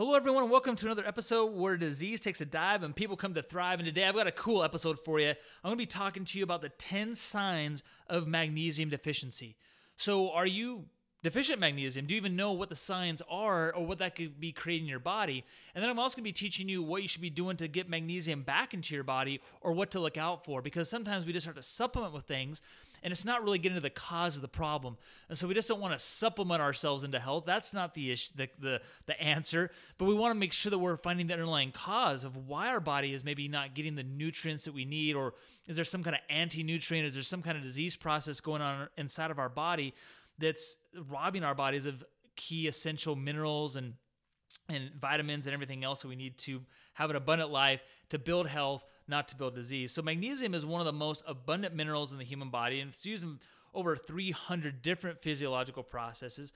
Hello, 0.00 0.14
everyone, 0.14 0.44
and 0.44 0.50
welcome 0.50 0.76
to 0.76 0.86
another 0.86 1.06
episode 1.06 1.52
where 1.52 1.76
disease 1.76 2.20
takes 2.20 2.40
a 2.40 2.46
dive 2.46 2.82
and 2.82 2.96
people 2.96 3.18
come 3.18 3.34
to 3.34 3.42
thrive. 3.42 3.80
And 3.80 3.86
today 3.86 4.06
I've 4.06 4.14
got 4.14 4.26
a 4.26 4.32
cool 4.32 4.64
episode 4.64 4.98
for 4.98 5.20
you. 5.20 5.28
I'm 5.28 5.36
going 5.62 5.74
to 5.74 5.76
be 5.76 5.84
talking 5.84 6.24
to 6.24 6.38
you 6.38 6.42
about 6.42 6.62
the 6.62 6.70
10 6.70 7.14
signs 7.14 7.82
of 8.06 8.26
magnesium 8.26 8.88
deficiency. 8.88 9.56
So, 9.98 10.30
are 10.30 10.46
you 10.46 10.86
deficient 11.22 11.60
magnesium? 11.60 12.06
Do 12.06 12.14
you 12.14 12.16
even 12.16 12.34
know 12.34 12.52
what 12.52 12.70
the 12.70 12.76
signs 12.76 13.20
are 13.28 13.74
or 13.74 13.84
what 13.84 13.98
that 13.98 14.14
could 14.14 14.40
be 14.40 14.52
creating 14.52 14.86
in 14.86 14.88
your 14.88 15.00
body? 15.00 15.44
And 15.74 15.84
then 15.84 15.90
I'm 15.90 15.98
also 15.98 16.16
going 16.16 16.24
to 16.24 16.28
be 16.28 16.32
teaching 16.32 16.66
you 16.66 16.82
what 16.82 17.02
you 17.02 17.08
should 17.08 17.20
be 17.20 17.28
doing 17.28 17.58
to 17.58 17.68
get 17.68 17.86
magnesium 17.86 18.40
back 18.40 18.72
into 18.72 18.94
your 18.94 19.04
body 19.04 19.42
or 19.60 19.72
what 19.72 19.90
to 19.90 20.00
look 20.00 20.16
out 20.16 20.46
for 20.46 20.62
because 20.62 20.88
sometimes 20.88 21.26
we 21.26 21.34
just 21.34 21.44
start 21.44 21.58
to 21.58 21.62
supplement 21.62 22.14
with 22.14 22.24
things 22.24 22.62
and 23.02 23.12
it's 23.12 23.24
not 23.24 23.42
really 23.42 23.58
getting 23.58 23.76
to 23.76 23.80
the 23.80 23.90
cause 23.90 24.36
of 24.36 24.42
the 24.42 24.48
problem. 24.48 24.96
And 25.28 25.36
so 25.36 25.48
we 25.48 25.54
just 25.54 25.68
don't 25.68 25.80
want 25.80 25.94
to 25.94 25.98
supplement 25.98 26.60
ourselves 26.60 27.04
into 27.04 27.18
health. 27.18 27.44
That's 27.46 27.72
not 27.72 27.94
the 27.94 28.10
issue, 28.10 28.32
the, 28.36 28.48
the, 28.58 28.80
the 29.06 29.20
answer. 29.20 29.70
But 29.98 30.06
we 30.06 30.14
want 30.14 30.34
to 30.34 30.38
make 30.38 30.52
sure 30.52 30.70
that 30.70 30.78
we're 30.78 30.96
finding 30.96 31.26
the 31.26 31.32
underlying 31.32 31.72
cause 31.72 32.24
of 32.24 32.36
why 32.36 32.68
our 32.68 32.80
body 32.80 33.12
is 33.12 33.24
maybe 33.24 33.48
not 33.48 33.74
getting 33.74 33.94
the 33.94 34.02
nutrients 34.02 34.64
that 34.64 34.74
we 34.74 34.84
need, 34.84 35.14
or 35.14 35.34
is 35.66 35.76
there 35.76 35.84
some 35.84 36.02
kind 36.02 36.16
of 36.16 36.22
anti 36.28 36.62
nutrient? 36.62 37.06
Is 37.06 37.14
there 37.14 37.22
some 37.22 37.42
kind 37.42 37.56
of 37.56 37.62
disease 37.62 37.96
process 37.96 38.40
going 38.40 38.62
on 38.62 38.88
inside 38.96 39.30
of 39.30 39.38
our 39.38 39.48
body 39.48 39.94
that's 40.38 40.76
robbing 41.08 41.44
our 41.44 41.54
bodies 41.54 41.86
of 41.86 42.04
key 42.36 42.66
essential 42.66 43.16
minerals 43.16 43.76
and 43.76 43.94
and 44.68 44.90
vitamins 45.00 45.46
and 45.46 45.54
everything 45.54 45.84
else 45.84 46.02
that 46.02 46.08
we 46.08 46.16
need 46.16 46.36
to 46.38 46.62
have 46.94 47.10
an 47.10 47.16
abundant 47.16 47.50
life 47.50 47.82
to 48.10 48.18
build 48.18 48.46
health, 48.46 48.84
not 49.10 49.28
to 49.28 49.36
build 49.36 49.54
disease. 49.54 49.92
So, 49.92 50.00
magnesium 50.00 50.54
is 50.54 50.64
one 50.64 50.80
of 50.80 50.86
the 50.86 50.92
most 50.92 51.22
abundant 51.26 51.74
minerals 51.74 52.12
in 52.12 52.18
the 52.18 52.24
human 52.24 52.48
body, 52.48 52.80
and 52.80 52.90
it's 52.90 53.04
used 53.04 53.24
in 53.24 53.38
over 53.74 53.96
300 53.96 54.82
different 54.82 55.20
physiological 55.20 55.82
processes. 55.82 56.52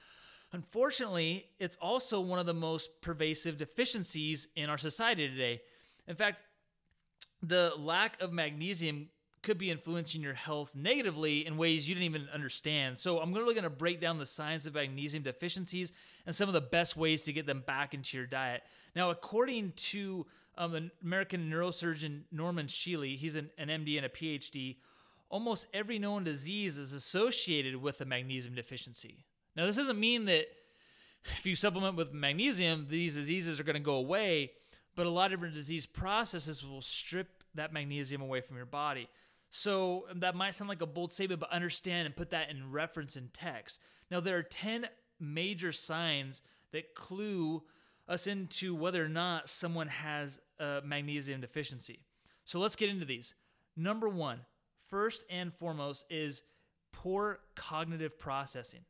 Unfortunately, 0.53 1.47
it's 1.59 1.77
also 1.77 2.21
one 2.21 2.39
of 2.39 2.47
the 2.47 2.55
most 2.55 3.03
pervasive 3.03 3.59
deficiencies 3.59 4.49
in 4.57 4.71
our 4.71 4.79
society 4.79 5.29
today. 5.29 5.61
In 6.07 6.17
fact, 6.17 6.41
the 7.43 7.73
lack 7.77 8.21
of 8.23 8.33
magnesium 8.33 9.09
could 9.45 9.59
be 9.59 9.71
influencing 9.71 10.23
your 10.23 10.35
health 10.35 10.73
negatively 10.75 11.47
in 11.47 11.57
ways 11.57 11.89
you 11.89 11.95
didn't 11.95 12.07
even 12.07 12.29
understand. 12.33 12.99
So, 12.99 13.21
I'm 13.21 13.33
really 13.33 13.55
going 13.55 13.65
to 13.65 13.71
break 13.71 14.01
down 14.01 14.19
the 14.19 14.27
science 14.27 14.67
of 14.67 14.75
magnesium 14.75 15.23
deficiencies 15.23 15.93
and 16.27 16.35
some 16.35 16.49
of 16.49 16.55
the 16.55 16.61
best 16.61 16.97
ways 16.97 17.23
to 17.25 17.33
get 17.33 17.47
them 17.47 17.63
back 17.67 17.95
into 17.95 18.17
your 18.17 18.27
diet. 18.27 18.63
Now, 18.97 19.11
according 19.11 19.73
to 19.77 20.27
um, 20.57 20.91
American 21.03 21.51
neurosurgeon 21.51 22.23
Norman 22.33 22.67
Shealy, 22.67 23.17
he's 23.17 23.37
an, 23.37 23.51
an 23.59 23.69
MD 23.69 23.97
and 23.97 24.07
a 24.07 24.09
PhD, 24.09 24.77
almost 25.29 25.67
every 25.75 25.99
known 25.99 26.25
disease 26.25 26.79
is 26.79 26.93
associated 26.93 27.77
with 27.77 28.01
a 28.01 28.05
magnesium 28.05 28.55
deficiency. 28.55 29.25
Now, 29.57 29.67
this 29.67 29.77
doesn't 29.77 29.99
mean 29.99 30.25
that 30.27 30.47
if 31.39 31.47
you 31.47 31.57
supplement 31.57 31.97
with 31.97 32.13
magnesium, 32.13 32.87
these 32.89 33.15
diseases 33.15 33.59
are 33.59 33.65
going 33.65 33.75
to 33.75 33.81
go 33.81 33.97
away, 33.97 34.53
but 34.95 35.07
a 35.07 35.11
lot 35.11 35.27
of 35.27 35.33
different 35.33 35.55
disease 35.55 35.87
processes 35.87 36.65
will 36.65 36.83
strip 36.83 37.43
that 37.55 37.73
magnesium 37.73 38.21
away 38.21 38.41
from 38.41 38.57
your 38.57 38.67
body. 38.67 39.09
So 39.57 40.07
um, 40.11 40.19
that 40.19 40.35
might 40.35 40.53
sound 40.53 40.69
like 40.69 40.83
a 40.83 40.87
bold 40.87 41.13
statement, 41.13 41.39
but 41.39 41.53
understand 41.53 42.07
and 42.07 42.17
put 42.17 42.31
that 42.31 42.51
in 42.51 42.73
reference 42.73 43.17
in 43.17 43.29
text. 43.33 43.81
Now, 44.11 44.19
there 44.19 44.37
are 44.37 44.43
10 44.43 44.89
major 45.21 45.71
signs 45.71 46.43
that 46.73 46.97
clue 46.97 47.63
us 48.09 48.27
into 48.27 48.75
whether 48.75 49.03
or 49.05 49.09
not 49.09 49.49
someone 49.49 49.87
has 49.87 50.41
a 50.59 50.81
magnesium 50.85 51.41
deficiency. 51.41 52.01
So 52.43 52.59
let's 52.59 52.75
get 52.75 52.89
into 52.89 53.05
these. 53.05 53.35
Number 53.77 54.09
one, 54.09 54.41
first 54.89 55.23
and 55.31 55.55
foremost, 55.55 56.05
is 56.11 56.43
poor 56.91 57.39
cognitive 57.55 58.19
processing. 58.19 58.81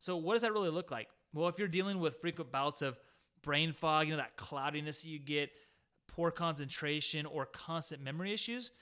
So, 0.00 0.16
what 0.16 0.32
does 0.32 0.42
that 0.42 0.52
really 0.52 0.70
look 0.70 0.90
like? 0.90 1.10
Well, 1.32 1.46
if 1.46 1.60
you're 1.60 1.68
dealing 1.68 2.00
with 2.00 2.20
frequent 2.20 2.50
bouts 2.50 2.82
of 2.82 2.98
brain 3.42 3.72
fog, 3.72 4.06
you 4.06 4.14
know, 4.14 4.16
that 4.16 4.36
cloudiness 4.36 5.02
that 5.02 5.08
you 5.08 5.20
get, 5.20 5.50
poor 6.08 6.32
concentration, 6.32 7.24
or 7.24 7.46
constant 7.46 8.02
memory 8.02 8.32
issues, 8.32 8.72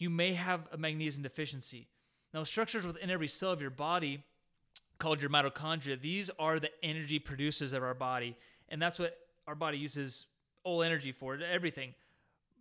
you 0.00 0.10
may 0.10 0.32
have 0.32 0.66
a 0.72 0.78
magnesium 0.78 1.22
deficiency. 1.22 1.86
Now, 2.34 2.42
structures 2.42 2.86
within 2.86 3.10
every 3.10 3.28
cell 3.28 3.52
of 3.52 3.60
your 3.60 3.70
body 3.70 4.24
called 4.98 5.20
your 5.20 5.30
mitochondria, 5.30 6.00
these 6.00 6.30
are 6.38 6.58
the 6.58 6.70
energy 6.82 7.18
producers 7.18 7.72
of 7.72 7.82
our 7.82 7.94
body. 7.94 8.36
And 8.68 8.80
that's 8.80 8.98
what 8.98 9.16
our 9.46 9.54
body 9.54 9.78
uses 9.78 10.26
all 10.64 10.82
energy 10.82 11.12
for, 11.12 11.38
everything. 11.38 11.94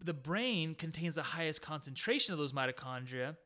The 0.03 0.13
brain 0.13 0.75
contains 0.75 1.15
the 1.15 1.23
highest 1.23 1.61
concentration 1.61 2.33
of 2.33 2.39
those 2.39 2.51
mitochondria, 2.51 3.37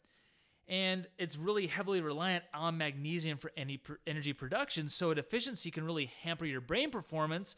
and 0.68 1.08
it's 1.18 1.38
really 1.38 1.68
heavily 1.68 2.02
reliant 2.02 2.44
on 2.54 2.78
magnesium 2.78 3.38
for 3.38 3.52
any 3.58 3.82
energy 4.08 4.34
production. 4.34 4.88
So, 4.88 5.12
a 5.12 5.16
deficiency 5.16 5.72
can 5.72 5.84
really 5.84 6.12
hamper 6.22 6.46
your 6.46 6.62
brain 6.62 6.90
performance, 6.90 7.56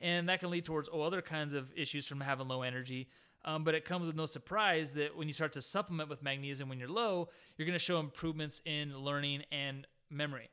and 0.00 0.28
that 0.28 0.40
can 0.40 0.50
lead 0.50 0.64
towards 0.64 0.88
all 0.88 1.02
other 1.02 1.22
kinds 1.22 1.54
of 1.54 1.70
issues 1.76 2.06
from 2.06 2.20
having 2.20 2.48
low 2.48 2.62
energy. 2.62 3.08
Um, 3.46 3.62
but 3.62 3.76
it 3.76 3.84
comes 3.84 4.06
with 4.06 4.16
no 4.16 4.26
surprise 4.26 4.92
that 4.94 5.16
when 5.16 5.28
you 5.28 5.32
start 5.32 5.52
to 5.52 5.62
supplement 5.62 6.10
with 6.10 6.20
magnesium 6.20 6.68
when 6.68 6.80
you're 6.80 6.88
low, 6.88 7.28
you're 7.56 7.66
going 7.66 7.78
to 7.78 7.84
show 7.84 8.00
improvements 8.00 8.60
in 8.64 8.98
learning 8.98 9.44
and 9.52 9.86
memory. 10.10 10.50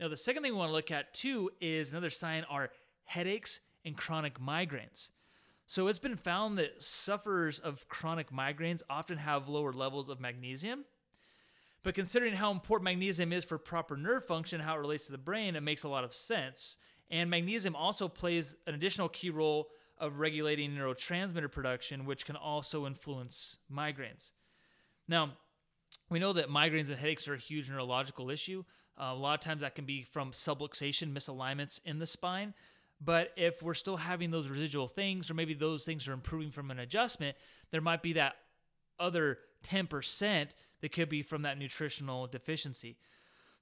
Now, 0.00 0.08
the 0.08 0.16
second 0.16 0.42
thing 0.42 0.52
we 0.52 0.58
want 0.58 0.70
to 0.70 0.74
look 0.74 0.90
at 0.90 1.12
too 1.12 1.50
is 1.60 1.92
another 1.92 2.10
sign 2.10 2.44
are 2.48 2.70
headaches 3.04 3.60
and 3.84 3.96
chronic 3.96 4.40
migraines. 4.40 5.10
So 5.66 5.86
it's 5.88 5.98
been 5.98 6.16
found 6.16 6.58
that 6.58 6.82
sufferers 6.82 7.58
of 7.58 7.86
chronic 7.88 8.30
migraines 8.30 8.82
often 8.88 9.18
have 9.18 9.48
lower 9.48 9.72
levels 9.72 10.08
of 10.08 10.18
magnesium. 10.18 10.84
But 11.82 11.94
considering 11.94 12.34
how 12.34 12.50
important 12.50 12.84
magnesium 12.84 13.32
is 13.32 13.44
for 13.44 13.58
proper 13.58 13.96
nerve 13.96 14.24
function, 14.24 14.60
how 14.60 14.76
it 14.76 14.80
relates 14.80 15.06
to 15.06 15.12
the 15.12 15.18
brain, 15.18 15.54
it 15.54 15.62
makes 15.62 15.82
a 15.82 15.88
lot 15.88 16.04
of 16.04 16.14
sense. 16.14 16.78
And 17.10 17.28
magnesium 17.28 17.76
also 17.76 18.08
plays 18.08 18.56
an 18.66 18.74
additional 18.74 19.08
key 19.08 19.30
role 19.30 19.68
of 19.98 20.18
regulating 20.18 20.72
neurotransmitter 20.72 21.50
production, 21.50 22.04
which 22.04 22.26
can 22.26 22.36
also 22.36 22.86
influence 22.86 23.58
migraines. 23.72 24.32
Now, 25.08 25.32
we 26.10 26.18
know 26.18 26.32
that 26.32 26.48
migraines 26.48 26.88
and 26.88 26.98
headaches 26.98 27.28
are 27.28 27.34
a 27.34 27.38
huge 27.38 27.70
neurological 27.70 28.30
issue. 28.30 28.64
Uh, 29.00 29.10
a 29.12 29.14
lot 29.14 29.38
of 29.38 29.44
times 29.44 29.62
that 29.62 29.74
can 29.74 29.84
be 29.84 30.02
from 30.02 30.32
subluxation, 30.32 31.12
misalignments 31.12 31.80
in 31.84 31.98
the 31.98 32.06
spine. 32.06 32.54
But 33.00 33.32
if 33.36 33.62
we're 33.62 33.74
still 33.74 33.96
having 33.96 34.30
those 34.30 34.48
residual 34.48 34.86
things, 34.86 35.30
or 35.30 35.34
maybe 35.34 35.54
those 35.54 35.84
things 35.84 36.06
are 36.06 36.12
improving 36.12 36.50
from 36.50 36.70
an 36.70 36.78
adjustment, 36.78 37.36
there 37.70 37.80
might 37.80 38.02
be 38.02 38.12
that 38.14 38.36
other 39.00 39.38
10% 39.64 40.48
that 40.80 40.92
could 40.92 41.08
be 41.08 41.22
from 41.22 41.42
that 41.42 41.58
nutritional 41.58 42.26
deficiency. 42.26 42.96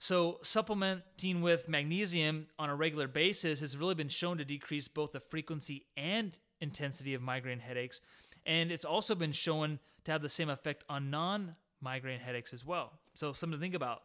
So, 0.03 0.38
supplementing 0.41 1.43
with 1.43 1.69
magnesium 1.69 2.47
on 2.59 2.71
a 2.71 2.75
regular 2.75 3.06
basis 3.06 3.61
has 3.61 3.77
really 3.77 3.94
been 3.94 4.09
shown 4.09 4.38
to 4.38 4.47
decrease 4.47 4.88
both 4.88 5.12
the 5.12 5.21
frequency 5.21 5.84
and 5.94 6.33
intensity 6.62 7.12
of 7.12 7.21
migraine 7.21 7.59
headaches. 7.59 8.00
And 8.47 8.72
it's 8.72 8.87
also 8.87 9.15
been 9.15 9.33
shown 9.33 9.78
to 10.05 10.12
have 10.12 10.22
the 10.22 10.28
same 10.31 10.49
effect 10.49 10.84
on 10.89 11.10
non 11.10 11.55
migraine 11.83 12.19
headaches 12.19 12.55
as 12.55 12.65
well. 12.65 12.93
So, 13.12 13.34
something 13.34 13.59
to 13.59 13.62
think 13.62 13.75
about. 13.75 14.00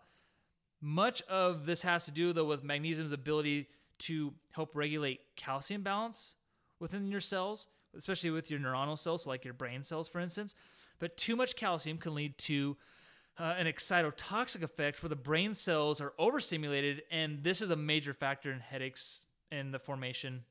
Much 0.82 1.22
of 1.24 1.66
this 1.66 1.82
has 1.84 2.04
to 2.06 2.12
do, 2.12 2.34
though, 2.34 2.44
with 2.44 2.62
magnesium's 2.62 3.14
ability 3.14 3.70
to 4.00 4.34
help 4.52 4.76
regulate 4.76 5.22
calcium 5.38 5.82
balance 5.82 6.36
within 6.82 7.08
your 7.08 7.22
cells, 7.22 7.68
especially 7.96 8.32
with 8.32 8.52
your 8.52 8.60
neuronal 8.60 9.00
cells, 9.00 9.24
so 9.24 9.30
like 9.30 9.46
your 9.46 9.54
brain 9.54 9.82
cells, 9.82 10.10
for 10.10 10.20
instance. 10.20 10.56
But 11.00 11.16
too 11.16 11.38
much 11.38 11.56
calcium 11.56 11.98
can 12.00 12.14
lead 12.16 12.38
to 12.40 12.76
uh, 13.38 13.56
an 13.58 13.68
excitotoxic 13.68 14.64
effects 14.64 15.04
where 15.04 15.10
the 15.10 15.16
brain 15.16 15.54
cells 15.54 16.00
are 16.00 16.14
overstimulated, 16.18 17.04
and 17.12 17.44
this 17.44 17.62
is 17.62 17.70
a 17.70 17.76
major 17.76 18.14
factor 18.14 18.52
in 18.52 18.60
headaches 18.60 19.26
and 19.52 19.74
the 19.74 19.80
formation 19.80 20.44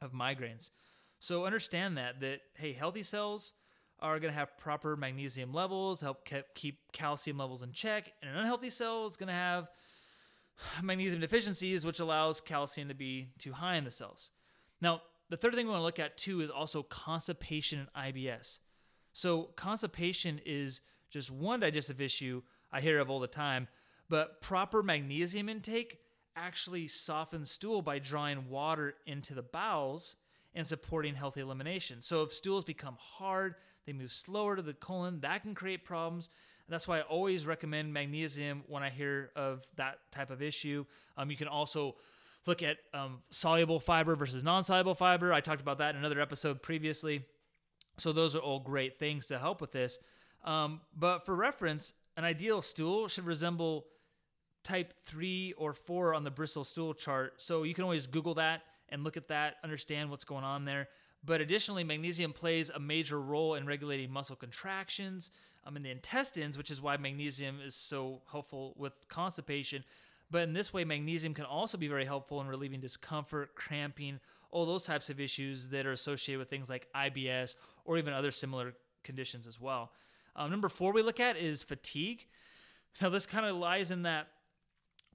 of 0.00 0.12
migraines. 0.12 0.70
So 1.18 1.44
understand 1.44 1.96
that 1.98 2.20
that 2.20 2.40
hey, 2.54 2.72
healthy 2.72 3.02
cells 3.02 3.52
are 4.00 4.18
going 4.18 4.32
to 4.32 4.38
have 4.38 4.56
proper 4.58 4.96
magnesium 4.96 5.52
levels, 5.52 6.00
help 6.00 6.28
keep 6.54 6.92
calcium 6.92 7.38
levels 7.38 7.62
in 7.62 7.72
check, 7.72 8.12
and 8.20 8.30
an 8.30 8.36
unhealthy 8.36 8.70
cell 8.70 9.06
is 9.06 9.16
going 9.16 9.28
to 9.28 9.32
have 9.32 9.68
magnesium 10.82 11.20
deficiencies, 11.20 11.86
which 11.86 12.00
allows 12.00 12.40
calcium 12.40 12.88
to 12.88 12.94
be 12.94 13.28
too 13.38 13.52
high 13.52 13.76
in 13.76 13.84
the 13.84 13.90
cells. 13.90 14.30
Now, 14.80 15.02
the 15.30 15.36
third 15.36 15.54
thing 15.54 15.66
we 15.66 15.72
want 15.72 15.80
to 15.80 15.84
look 15.84 15.98
at 15.98 16.16
too 16.16 16.40
is 16.40 16.50
also 16.50 16.82
constipation 16.82 17.80
and 17.80 18.14
IBS. 18.14 18.58
So, 19.12 19.50
constipation 19.56 20.40
is 20.44 20.80
just 21.14 21.30
one 21.30 21.60
digestive 21.60 22.00
issue 22.00 22.42
I 22.72 22.80
hear 22.80 22.98
of 22.98 23.08
all 23.08 23.20
the 23.20 23.26
time, 23.26 23.68
but 24.10 24.40
proper 24.42 24.82
magnesium 24.82 25.48
intake 25.48 25.98
actually 26.36 26.88
softens 26.88 27.50
stool 27.50 27.82
by 27.82 28.00
drawing 28.00 28.50
water 28.50 28.94
into 29.06 29.32
the 29.32 29.42
bowels 29.42 30.16
and 30.54 30.66
supporting 30.66 31.14
healthy 31.14 31.40
elimination. 31.40 32.02
So, 32.02 32.22
if 32.22 32.32
stools 32.32 32.64
become 32.64 32.96
hard, 32.98 33.54
they 33.86 33.92
move 33.92 34.12
slower 34.12 34.56
to 34.56 34.62
the 34.62 34.74
colon, 34.74 35.20
that 35.20 35.42
can 35.42 35.54
create 35.54 35.84
problems. 35.84 36.28
That's 36.68 36.88
why 36.88 36.98
I 36.98 37.02
always 37.02 37.46
recommend 37.46 37.92
magnesium 37.92 38.64
when 38.66 38.82
I 38.82 38.90
hear 38.90 39.30
of 39.36 39.66
that 39.76 39.98
type 40.10 40.30
of 40.30 40.42
issue. 40.42 40.86
Um, 41.16 41.30
you 41.30 41.36
can 41.36 41.46
also 41.48 41.96
look 42.46 42.62
at 42.62 42.78
um, 42.92 43.18
soluble 43.30 43.78
fiber 43.78 44.16
versus 44.16 44.42
non 44.42 44.64
soluble 44.64 44.94
fiber. 44.94 45.32
I 45.32 45.40
talked 45.40 45.60
about 45.60 45.78
that 45.78 45.90
in 45.90 45.96
another 45.96 46.20
episode 46.20 46.62
previously. 46.62 47.24
So, 47.98 48.12
those 48.12 48.34
are 48.34 48.40
all 48.40 48.58
great 48.58 48.96
things 48.96 49.28
to 49.28 49.38
help 49.38 49.60
with 49.60 49.70
this. 49.70 49.98
Um, 50.44 50.80
but 50.96 51.24
for 51.24 51.34
reference, 51.34 51.94
an 52.16 52.24
ideal 52.24 52.62
stool 52.62 53.08
should 53.08 53.26
resemble 53.26 53.86
type 54.62 54.94
3 55.06 55.54
or 55.56 55.72
4 55.72 56.14
on 56.14 56.24
the 56.24 56.30
Bristol 56.30 56.64
stool 56.64 56.94
chart. 56.94 57.34
So, 57.38 57.62
you 57.64 57.74
can 57.74 57.84
always 57.84 58.06
Google 58.06 58.34
that 58.34 58.62
and 58.88 59.04
look 59.04 59.16
at 59.16 59.28
that, 59.28 59.56
understand 59.64 60.10
what's 60.10 60.24
going 60.24 60.44
on 60.44 60.64
there. 60.64 60.88
But 61.24 61.40
additionally, 61.40 61.84
magnesium 61.84 62.32
plays 62.32 62.70
a 62.70 62.78
major 62.78 63.20
role 63.20 63.54
in 63.54 63.66
regulating 63.66 64.10
muscle 64.10 64.36
contractions 64.36 65.30
um, 65.64 65.76
in 65.76 65.82
the 65.82 65.90
intestines, 65.90 66.58
which 66.58 66.70
is 66.70 66.82
why 66.82 66.96
magnesium 66.96 67.60
is 67.64 67.74
so 67.74 68.20
helpful 68.30 68.74
with 68.76 68.92
constipation. 69.08 69.84
But 70.30 70.42
in 70.42 70.52
this 70.52 70.72
way, 70.72 70.84
magnesium 70.84 71.32
can 71.32 71.44
also 71.46 71.78
be 71.78 71.88
very 71.88 72.04
helpful 72.04 72.40
in 72.40 72.46
relieving 72.46 72.80
discomfort, 72.80 73.54
cramping, 73.54 74.20
all 74.50 74.66
those 74.66 74.84
types 74.84 75.08
of 75.08 75.18
issues 75.18 75.68
that 75.68 75.86
are 75.86 75.92
associated 75.92 76.38
with 76.38 76.50
things 76.50 76.68
like 76.68 76.88
IBS 76.94 77.56
or 77.84 77.98
even 77.98 78.12
other 78.12 78.30
similar 78.30 78.74
conditions 79.02 79.46
as 79.46 79.60
well. 79.60 79.92
Um, 80.36 80.50
number 80.50 80.68
four 80.68 80.92
we 80.92 81.02
look 81.02 81.20
at 81.20 81.36
is 81.36 81.62
fatigue. 81.62 82.26
Now, 83.00 83.08
this 83.08 83.26
kind 83.26 83.46
of 83.46 83.56
lies 83.56 83.90
in 83.90 84.02
that 84.02 84.28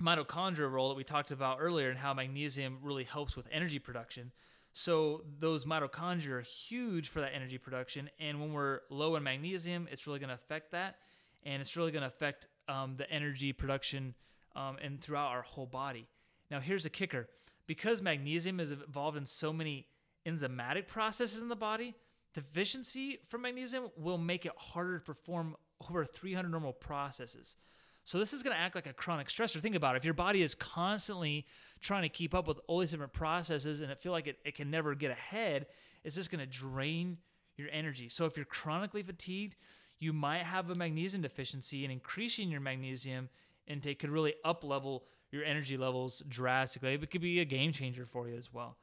mitochondria 0.02 0.72
role 0.72 0.90
that 0.90 0.96
we 0.96 1.04
talked 1.04 1.32
about 1.32 1.58
earlier 1.60 1.90
and 1.90 1.98
how 1.98 2.14
magnesium 2.14 2.80
really 2.82 3.04
helps 3.04 3.36
with 3.36 3.48
energy 3.52 3.80
production. 3.80 4.32
So 4.72 5.24
those 5.40 5.66
mitochondria 5.66 6.30
are 6.30 6.42
huge 6.42 7.10
for 7.10 7.22
that 7.22 7.34
energy 7.34 7.58
production, 7.58 8.10
and 8.20 8.40
when 8.40 8.54
we're 8.54 8.82
low 8.90 9.16
in 9.16 9.24
magnesium, 9.24 9.88
it's 9.92 10.08
really 10.08 10.20
going 10.20 10.30
to 10.30 10.36
affect 10.36 10.72
that, 10.72 10.98
and 11.44 11.62
it's 11.62 11.76
really 11.76 11.92
going 11.92 12.04
to 12.04 12.08
affect 12.08 12.48
um, 12.68 12.96
the 12.96 13.10
energy 13.12 13.52
production 13.52 14.14
um, 14.56 14.78
and 14.82 15.02
throughout 15.02 15.32
our 15.32 15.42
whole 15.42 15.66
body. 15.66 16.08
Now, 16.52 16.60
here's 16.60 16.86
a 16.86 16.90
kicker: 16.90 17.28
because 17.68 18.02
magnesium 18.02 18.60
is 18.60 18.72
involved 18.72 19.18
in 19.18 19.26
so 19.26 19.52
many 19.52 19.88
enzymatic 20.26 20.88
processes 20.88 21.42
in 21.42 21.50
the 21.50 21.56
body, 21.56 21.96
deficiency 22.42 23.20
from 23.28 23.42
magnesium 23.42 23.90
will 23.98 24.18
make 24.18 24.46
it 24.46 24.54
harder 24.58 25.00
to 25.00 25.04
perform 25.04 25.56
over 25.90 26.06
300 26.06 26.50
normal 26.50 26.74
processes. 26.74 27.58
So 28.04 28.18
this 28.18 28.34
is 28.34 28.42
going 28.42 28.56
to 28.56 28.60
act 28.60 28.76
like 28.76 28.88
a 28.88 28.94
chronic 28.94 29.28
stressor. 29.28 29.62
Think 29.62 29.76
about 29.76 29.96
it. 29.96 30.00
If 30.00 30.06
your 30.06 30.14
body 30.14 30.42
is 30.42 30.56
constantly 30.56 31.46
trying 31.80 32.04
to 32.04 32.10
keep 32.10 32.34
up 32.34 32.48
with 32.48 32.60
all 32.68 32.80
these 32.80 32.92
different 32.92 33.14
processes 33.14 33.82
and 33.82 33.92
it 33.92 34.02
feel 34.02 34.12
like 34.12 34.28
it, 34.28 34.40
it 34.44 34.56
can 34.56 34.72
never 34.72 34.96
get 34.96 35.12
ahead, 35.12 35.68
it's 36.04 36.16
just 36.16 36.32
going 36.32 36.40
to 36.40 36.48
drain 36.48 37.18
your 37.56 37.68
energy. 37.72 38.10
So 38.10 38.26
if 38.26 38.36
you're 38.36 38.46
chronically 38.46 39.04
fatigued, 39.04 39.56
you 40.00 40.14
might 40.14 40.44
have 40.44 40.70
a 40.70 40.76
magnesium 40.76 41.22
deficiency 41.22 41.84
and 41.84 41.92
increasing 41.92 42.50
your 42.50 42.62
magnesium 42.62 43.30
intake 43.68 44.00
could 44.00 44.10
really 44.10 44.34
up 44.44 44.64
level 44.64 45.04
your 45.32 45.44
energy 45.44 45.78
levels 45.78 46.24
drastically. 46.28 46.94
It 46.94 47.12
could 47.12 47.22
be 47.22 47.40
a 47.40 47.46
game 47.46 47.72
changer 47.72 48.06
for 48.06 48.28
you 48.28 48.36
as 48.36 48.52
well. 48.52 48.78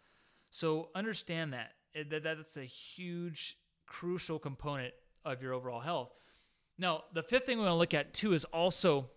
So 0.51 0.91
understand 0.95 1.53
that, 1.53 1.73
that 2.05 2.23
that's 2.23 2.57
a 2.57 2.65
huge, 2.65 3.59
crucial 3.87 4.39
component 4.39 4.95
of 5.25 5.43
your 5.43 5.53
overall 5.53 5.81
health. 5.81 6.13
Now, 6.79 7.05
the 7.13 7.23
fifth 7.23 7.47
thing 7.47 7.59
we 7.59 7.65
want 7.65 7.75
to 7.75 7.79
look 7.79 7.95
at 7.95 8.15
too 8.15 8.33
is 8.33 8.45
also 8.47 9.11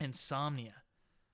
insomnia. 0.00 0.74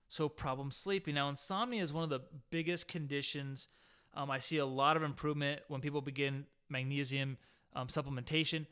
So, 0.08 0.28
problem 0.28 0.70
sleeping. 0.70 1.14
Now, 1.14 1.28
insomnia 1.28 1.82
is 1.82 1.92
one 1.92 2.04
of 2.04 2.10
the 2.10 2.20
biggest 2.50 2.88
conditions. 2.88 3.68
Um, 4.14 4.30
I 4.30 4.38
see 4.38 4.58
a 4.58 4.66
lot 4.66 4.96
of 4.96 5.02
improvement 5.02 5.62
when 5.68 5.80
people 5.80 6.00
begin 6.00 6.44
magnesium 6.68 7.36
um, 7.74 7.88
supplementation. 7.88 8.66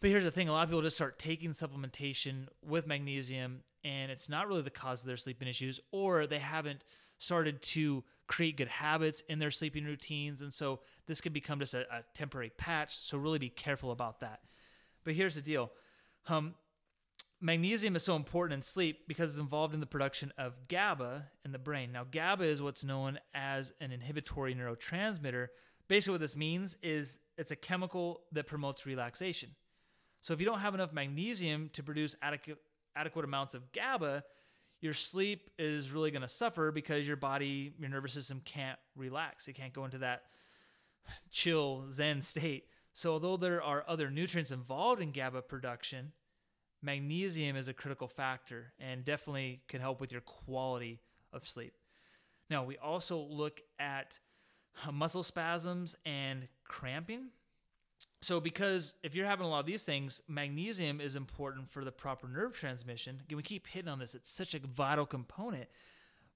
But 0.00 0.10
here's 0.10 0.24
the 0.24 0.30
thing 0.30 0.48
a 0.48 0.52
lot 0.52 0.64
of 0.64 0.68
people 0.68 0.82
just 0.82 0.96
start 0.96 1.18
taking 1.18 1.50
supplementation 1.50 2.48
with 2.66 2.86
magnesium, 2.86 3.60
and 3.84 4.10
it's 4.10 4.28
not 4.28 4.48
really 4.48 4.62
the 4.62 4.70
cause 4.70 5.02
of 5.02 5.06
their 5.06 5.16
sleeping 5.16 5.46
issues, 5.46 5.78
or 5.92 6.26
they 6.26 6.40
haven't 6.40 6.82
started 7.18 7.62
to 7.62 8.02
create 8.32 8.56
good 8.56 8.68
habits 8.68 9.22
in 9.28 9.38
their 9.38 9.50
sleeping 9.50 9.84
routines. 9.84 10.40
And 10.40 10.54
so 10.54 10.80
this 11.06 11.20
could 11.20 11.34
become 11.34 11.58
just 11.58 11.74
a, 11.74 11.80
a 11.94 12.02
temporary 12.14 12.48
patch. 12.48 12.96
So, 12.96 13.18
really 13.18 13.38
be 13.38 13.50
careful 13.50 13.90
about 13.90 14.20
that. 14.20 14.40
But 15.04 15.14
here's 15.14 15.34
the 15.34 15.42
deal 15.42 15.70
um, 16.28 16.54
magnesium 17.42 17.94
is 17.94 18.02
so 18.02 18.16
important 18.16 18.54
in 18.54 18.62
sleep 18.62 19.06
because 19.06 19.32
it's 19.32 19.38
involved 19.38 19.74
in 19.74 19.80
the 19.80 19.86
production 19.86 20.32
of 20.38 20.54
GABA 20.66 21.26
in 21.44 21.52
the 21.52 21.58
brain. 21.58 21.92
Now, 21.92 22.04
GABA 22.10 22.44
is 22.44 22.62
what's 22.62 22.82
known 22.82 23.18
as 23.34 23.74
an 23.82 23.92
inhibitory 23.92 24.54
neurotransmitter. 24.54 25.48
Basically, 25.88 26.12
what 26.12 26.22
this 26.22 26.36
means 26.36 26.78
is 26.82 27.18
it's 27.36 27.50
a 27.50 27.56
chemical 27.56 28.22
that 28.32 28.46
promotes 28.46 28.86
relaxation. 28.86 29.50
So, 30.22 30.32
if 30.32 30.40
you 30.40 30.46
don't 30.46 30.60
have 30.60 30.74
enough 30.74 30.94
magnesium 30.94 31.68
to 31.74 31.82
produce 31.82 32.16
adequate, 32.22 32.56
adequate 32.96 33.26
amounts 33.26 33.52
of 33.52 33.72
GABA, 33.72 34.24
your 34.82 34.94
sleep 34.94 35.48
is 35.58 35.92
really 35.92 36.10
going 36.10 36.22
to 36.22 36.28
suffer 36.28 36.72
because 36.72 37.06
your 37.06 37.16
body, 37.16 37.72
your 37.78 37.88
nervous 37.88 38.12
system 38.12 38.42
can't 38.44 38.78
relax. 38.96 39.46
It 39.46 39.54
can't 39.54 39.72
go 39.72 39.84
into 39.84 39.98
that 39.98 40.24
chill, 41.30 41.84
zen 41.88 42.20
state. 42.20 42.64
So, 42.92 43.12
although 43.12 43.36
there 43.36 43.62
are 43.62 43.84
other 43.88 44.10
nutrients 44.10 44.50
involved 44.50 45.00
in 45.00 45.12
GABA 45.12 45.42
production, 45.42 46.12
magnesium 46.82 47.56
is 47.56 47.68
a 47.68 47.72
critical 47.72 48.08
factor 48.08 48.72
and 48.78 49.04
definitely 49.04 49.62
can 49.68 49.80
help 49.80 50.00
with 50.00 50.12
your 50.12 50.20
quality 50.20 51.00
of 51.32 51.46
sleep. 51.46 51.74
Now, 52.50 52.64
we 52.64 52.76
also 52.76 53.18
look 53.18 53.60
at 53.78 54.18
uh, 54.86 54.92
muscle 54.92 55.22
spasms 55.22 55.96
and 56.04 56.48
cramping. 56.64 57.28
So, 58.22 58.38
because 58.40 58.94
if 59.02 59.14
you're 59.14 59.26
having 59.26 59.46
a 59.46 59.50
lot 59.50 59.60
of 59.60 59.66
these 59.66 59.82
things, 59.82 60.22
magnesium 60.28 61.00
is 61.00 61.16
important 61.16 61.68
for 61.68 61.84
the 61.84 61.90
proper 61.90 62.28
nerve 62.28 62.52
transmission. 62.52 63.20
Again, 63.24 63.36
we 63.36 63.42
keep 63.42 63.66
hitting 63.66 63.88
on 63.88 63.98
this, 63.98 64.14
it's 64.14 64.30
such 64.30 64.54
a 64.54 64.60
vital 64.60 65.04
component, 65.04 65.66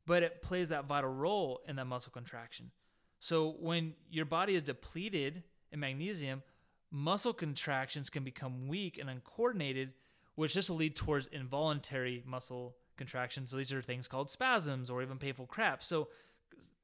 but 0.05 0.23
it 0.23 0.43
plays 0.43 0.69
that 0.71 0.87
vital 0.87 1.11
role 1.11 1.61
in 1.69 1.77
that 1.77 1.87
muscle 1.87 2.13
contraction. 2.13 2.73
So, 3.21 3.55
when 3.61 3.95
your 4.11 4.25
body 4.25 4.55
is 4.55 4.65
depleted 4.65 5.45
in 5.71 5.81
magnesium, 5.81 6.43
muscle 6.91 7.33
contractions 7.33 8.11
can 8.11 8.25
become 8.25 8.67
weak 8.69 8.99
and 8.99 9.09
uncoordinated, 9.09 9.93
which 10.35 10.55
this 10.55 10.69
will 10.69 10.77
lead 10.77 10.97
towards 10.97 11.29
involuntary 11.29 12.23
muscle 12.27 12.77
contractions. 12.97 13.51
So 13.51 13.57
these 13.57 13.73
are 13.73 13.83
things 13.83 14.09
called 14.09 14.31
spasms 14.31 14.91
or 14.91 15.03
even 15.03 15.19
painful 15.19 15.47
cramps. 15.47 15.87
So 15.87 16.09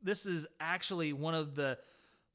this 0.02 0.26
is 0.26 0.46
actually 0.60 1.12
one 1.12 1.34
of 1.34 1.54
the 1.54 1.78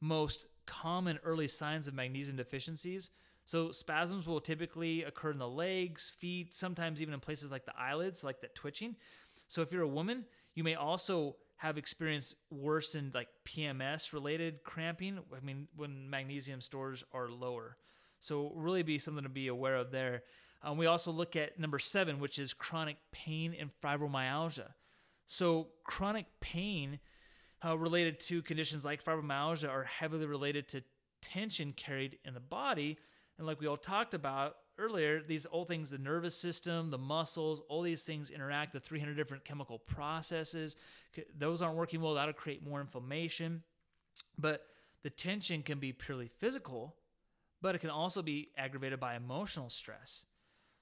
most 0.02 0.48
common 0.66 1.20
early 1.24 1.48
signs 1.48 1.88
of 1.88 1.94
magnesium 1.94 2.38
deficiencies. 2.38 3.10
So 3.46 3.72
spasms 3.72 4.28
will 4.28 4.42
typically 4.42 5.04
occur 5.04 5.32
in 5.32 5.38
the 5.38 5.48
legs, 5.48 6.12
feet, 6.20 6.54
sometimes 6.54 7.02
even 7.02 7.14
in 7.14 7.20
places 7.20 7.52
like 7.52 7.66
the 7.66 7.78
eyelids, 7.78 8.24
like 8.24 8.42
that 8.42 8.56
twitching. 8.56 8.96
So 9.48 9.62
if 9.62 9.72
you're 9.72 9.84
a 9.84 9.88
woman, 9.88 10.26
you 10.54 10.64
may 10.64 10.76
also 10.76 11.38
have 11.58 11.78
experienced 11.78 12.36
worsened 12.50 13.14
like 13.14 13.28
PMS 13.46 14.14
related 14.14 14.64
cramping. 14.64 15.20
I 15.36 15.44
mean, 15.44 15.68
when 15.76 16.10
magnesium 16.10 16.62
stores 16.62 17.04
are 17.14 17.30
lower. 17.30 17.78
So, 18.20 18.52
really 18.56 18.84
be 18.84 18.98
something 18.98 19.24
to 19.24 19.30
be 19.30 19.48
aware 19.48 19.76
of 19.76 19.92
there. 19.92 20.24
Um, 20.64 20.78
we 20.78 20.88
also 20.88 21.12
look 21.12 21.36
at 21.36 21.60
number 21.60 21.78
seven, 21.78 22.20
which 22.20 22.40
is 22.40 22.54
chronic 22.54 22.98
pain 23.12 23.56
and 23.60 23.70
fibromyalgia. 23.84 24.70
So, 25.28 25.68
chronic 25.84 26.26
pain 26.40 27.00
uh, 27.66 27.78
related 27.78 28.20
to 28.22 28.42
conditions 28.42 28.86
like 28.86 29.04
fibromyalgia 29.04 29.70
are 29.70 29.84
heavily 29.84 30.26
related 30.26 30.68
to 30.70 30.84
tension 31.22 31.74
carried 31.74 32.20
in 32.26 32.34
the 32.34 32.40
body. 32.40 32.98
And, 33.38 33.48
like 33.48 33.60
we 33.60 33.68
all 33.68 33.78
talked 33.78 34.14
about, 34.14 34.58
earlier, 34.80 35.22
these 35.22 35.48
old 35.52 35.68
things, 35.68 35.90
the 35.90 35.98
nervous 35.98 36.36
system, 36.36 36.92
the 36.92 36.98
muscles, 36.98 37.62
all 37.68 37.82
these 37.82 38.04
things 38.04 38.30
interact, 38.30 38.74
the 38.74 38.80
300 38.80 39.16
different 39.16 39.44
chemical 39.44 39.80
processes, 39.80 40.76
those 41.38 41.62
aren't 41.62 41.78
working 41.78 42.02
well. 42.02 42.14
That'll 42.14 42.34
create 42.34 42.66
more 42.66 42.80
inflammation. 42.80 43.64
But 44.38 44.66
the 45.04 45.10
tension 45.10 45.64
can 45.64 45.80
be 45.80 45.94
purely 45.94 46.28
physical, 46.28 46.96
but 47.62 47.76
it 47.76 47.80
can 47.80 47.90
also 47.90 48.22
be 48.22 48.50
aggravated 48.58 49.00
by 49.00 49.16
emotional 49.16 49.70
stress. 49.70 50.26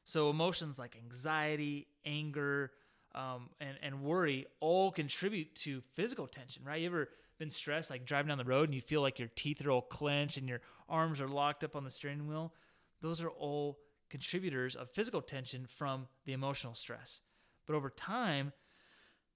So, 0.04 0.30
emotions 0.30 0.78
like 0.78 0.96
anxiety, 0.96 1.88
anger, 2.06 2.72
um, 3.16 3.50
and, 3.60 3.78
and 3.82 4.04
worry 4.04 4.46
all 4.60 4.92
contribute 4.92 5.56
to 5.56 5.82
physical 5.96 6.28
tension, 6.28 6.64
right? 6.64 6.82
You 6.82 6.88
ever 6.88 7.10
been 7.40 7.50
stressed, 7.50 7.90
like 7.90 8.06
driving 8.06 8.30
down 8.30 8.38
the 8.38 8.44
road 8.46 8.70
and 8.70 8.76
you 8.76 8.82
feel 8.82 9.02
like 9.02 9.18
your 9.18 9.30
teeth 9.36 9.66
are 9.66 9.72
all 9.72 9.82
clenched 9.82 10.38
and 10.38 10.48
your 10.48 10.62
arms 10.88 11.20
are 11.20 11.28
locked 11.28 11.64
up 11.64 11.76
on 11.76 11.84
the 11.84 11.90
steering 11.90 12.28
wheel? 12.28 12.54
Those 13.02 13.22
are 13.24 13.30
all 13.30 13.80
contributors 14.10 14.76
of 14.76 14.92
physical 14.92 15.22
tension 15.22 15.66
from 15.66 16.08
the 16.26 16.34
emotional 16.34 16.76
stress. 16.76 17.22
But 17.66 17.76
over 17.76 17.90
time, 17.90 18.54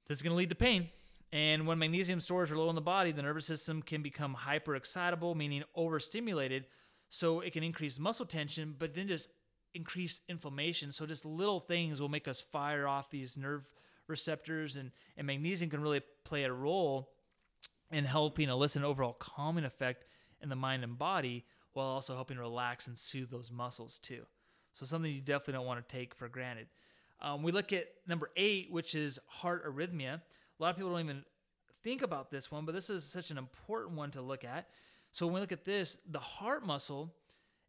this 0.07 0.17
is 0.17 0.21
going 0.21 0.33
to 0.33 0.37
lead 0.37 0.49
to 0.49 0.55
pain. 0.55 0.89
And 1.31 1.67
when 1.67 1.77
magnesium 1.77 2.19
stores 2.19 2.51
are 2.51 2.57
low 2.57 2.69
in 2.69 2.75
the 2.75 2.81
body, 2.81 3.11
the 3.11 3.21
nervous 3.21 3.45
system 3.45 3.81
can 3.81 4.01
become 4.01 4.35
hyperexcitable, 4.35 5.35
meaning 5.35 5.63
overstimulated. 5.75 6.65
So 7.09 7.39
it 7.41 7.53
can 7.53 7.63
increase 7.63 7.99
muscle 7.99 8.25
tension, 8.25 8.75
but 8.77 8.93
then 8.93 9.07
just 9.07 9.29
increase 9.73 10.21
inflammation. 10.27 10.91
So 10.91 11.05
just 11.05 11.25
little 11.25 11.59
things 11.59 12.01
will 12.01 12.09
make 12.09 12.27
us 12.27 12.41
fire 12.41 12.87
off 12.87 13.09
these 13.09 13.37
nerve 13.37 13.71
receptors, 14.07 14.75
and, 14.75 14.91
and 15.17 15.27
magnesium 15.27 15.69
can 15.69 15.81
really 15.81 16.01
play 16.23 16.43
a 16.43 16.51
role 16.51 17.11
in 17.91 18.05
helping 18.05 18.49
elicit 18.49 18.81
an 18.81 18.85
overall 18.85 19.13
calming 19.13 19.65
effect 19.65 20.05
in 20.41 20.49
the 20.49 20.55
mind 20.55 20.83
and 20.83 20.97
body 20.97 21.45
while 21.73 21.87
also 21.87 22.15
helping 22.15 22.37
relax 22.37 22.87
and 22.87 22.97
soothe 22.97 23.29
those 23.29 23.51
muscles 23.51 23.99
too. 23.99 24.25
So 24.73 24.85
something 24.85 25.11
you 25.11 25.21
definitely 25.21 25.53
don't 25.53 25.65
want 25.65 25.87
to 25.87 25.95
take 25.95 26.13
for 26.15 26.27
granted. 26.27 26.67
Um, 27.21 27.43
we 27.43 27.51
look 27.51 27.73
at 27.73 27.87
number 28.07 28.29
eight, 28.37 28.71
which 28.71 28.95
is 28.95 29.19
heart 29.27 29.65
arrhythmia. 29.65 30.15
A 30.15 30.21
lot 30.63 30.69
of 30.69 30.75
people 30.75 30.91
don't 30.91 31.01
even 31.01 31.23
think 31.83 32.01
about 32.01 32.31
this 32.31 32.51
one, 32.51 32.65
but 32.65 32.73
this 32.73 32.89
is 32.89 33.03
such 33.03 33.31
an 33.31 33.37
important 33.37 33.97
one 33.97 34.11
to 34.11 34.21
look 34.21 34.43
at. 34.43 34.67
So 35.11 35.25
when 35.25 35.35
we 35.35 35.41
look 35.41 35.51
at 35.51 35.65
this, 35.65 35.97
the 36.09 36.19
heart 36.19 36.65
muscle, 36.65 37.13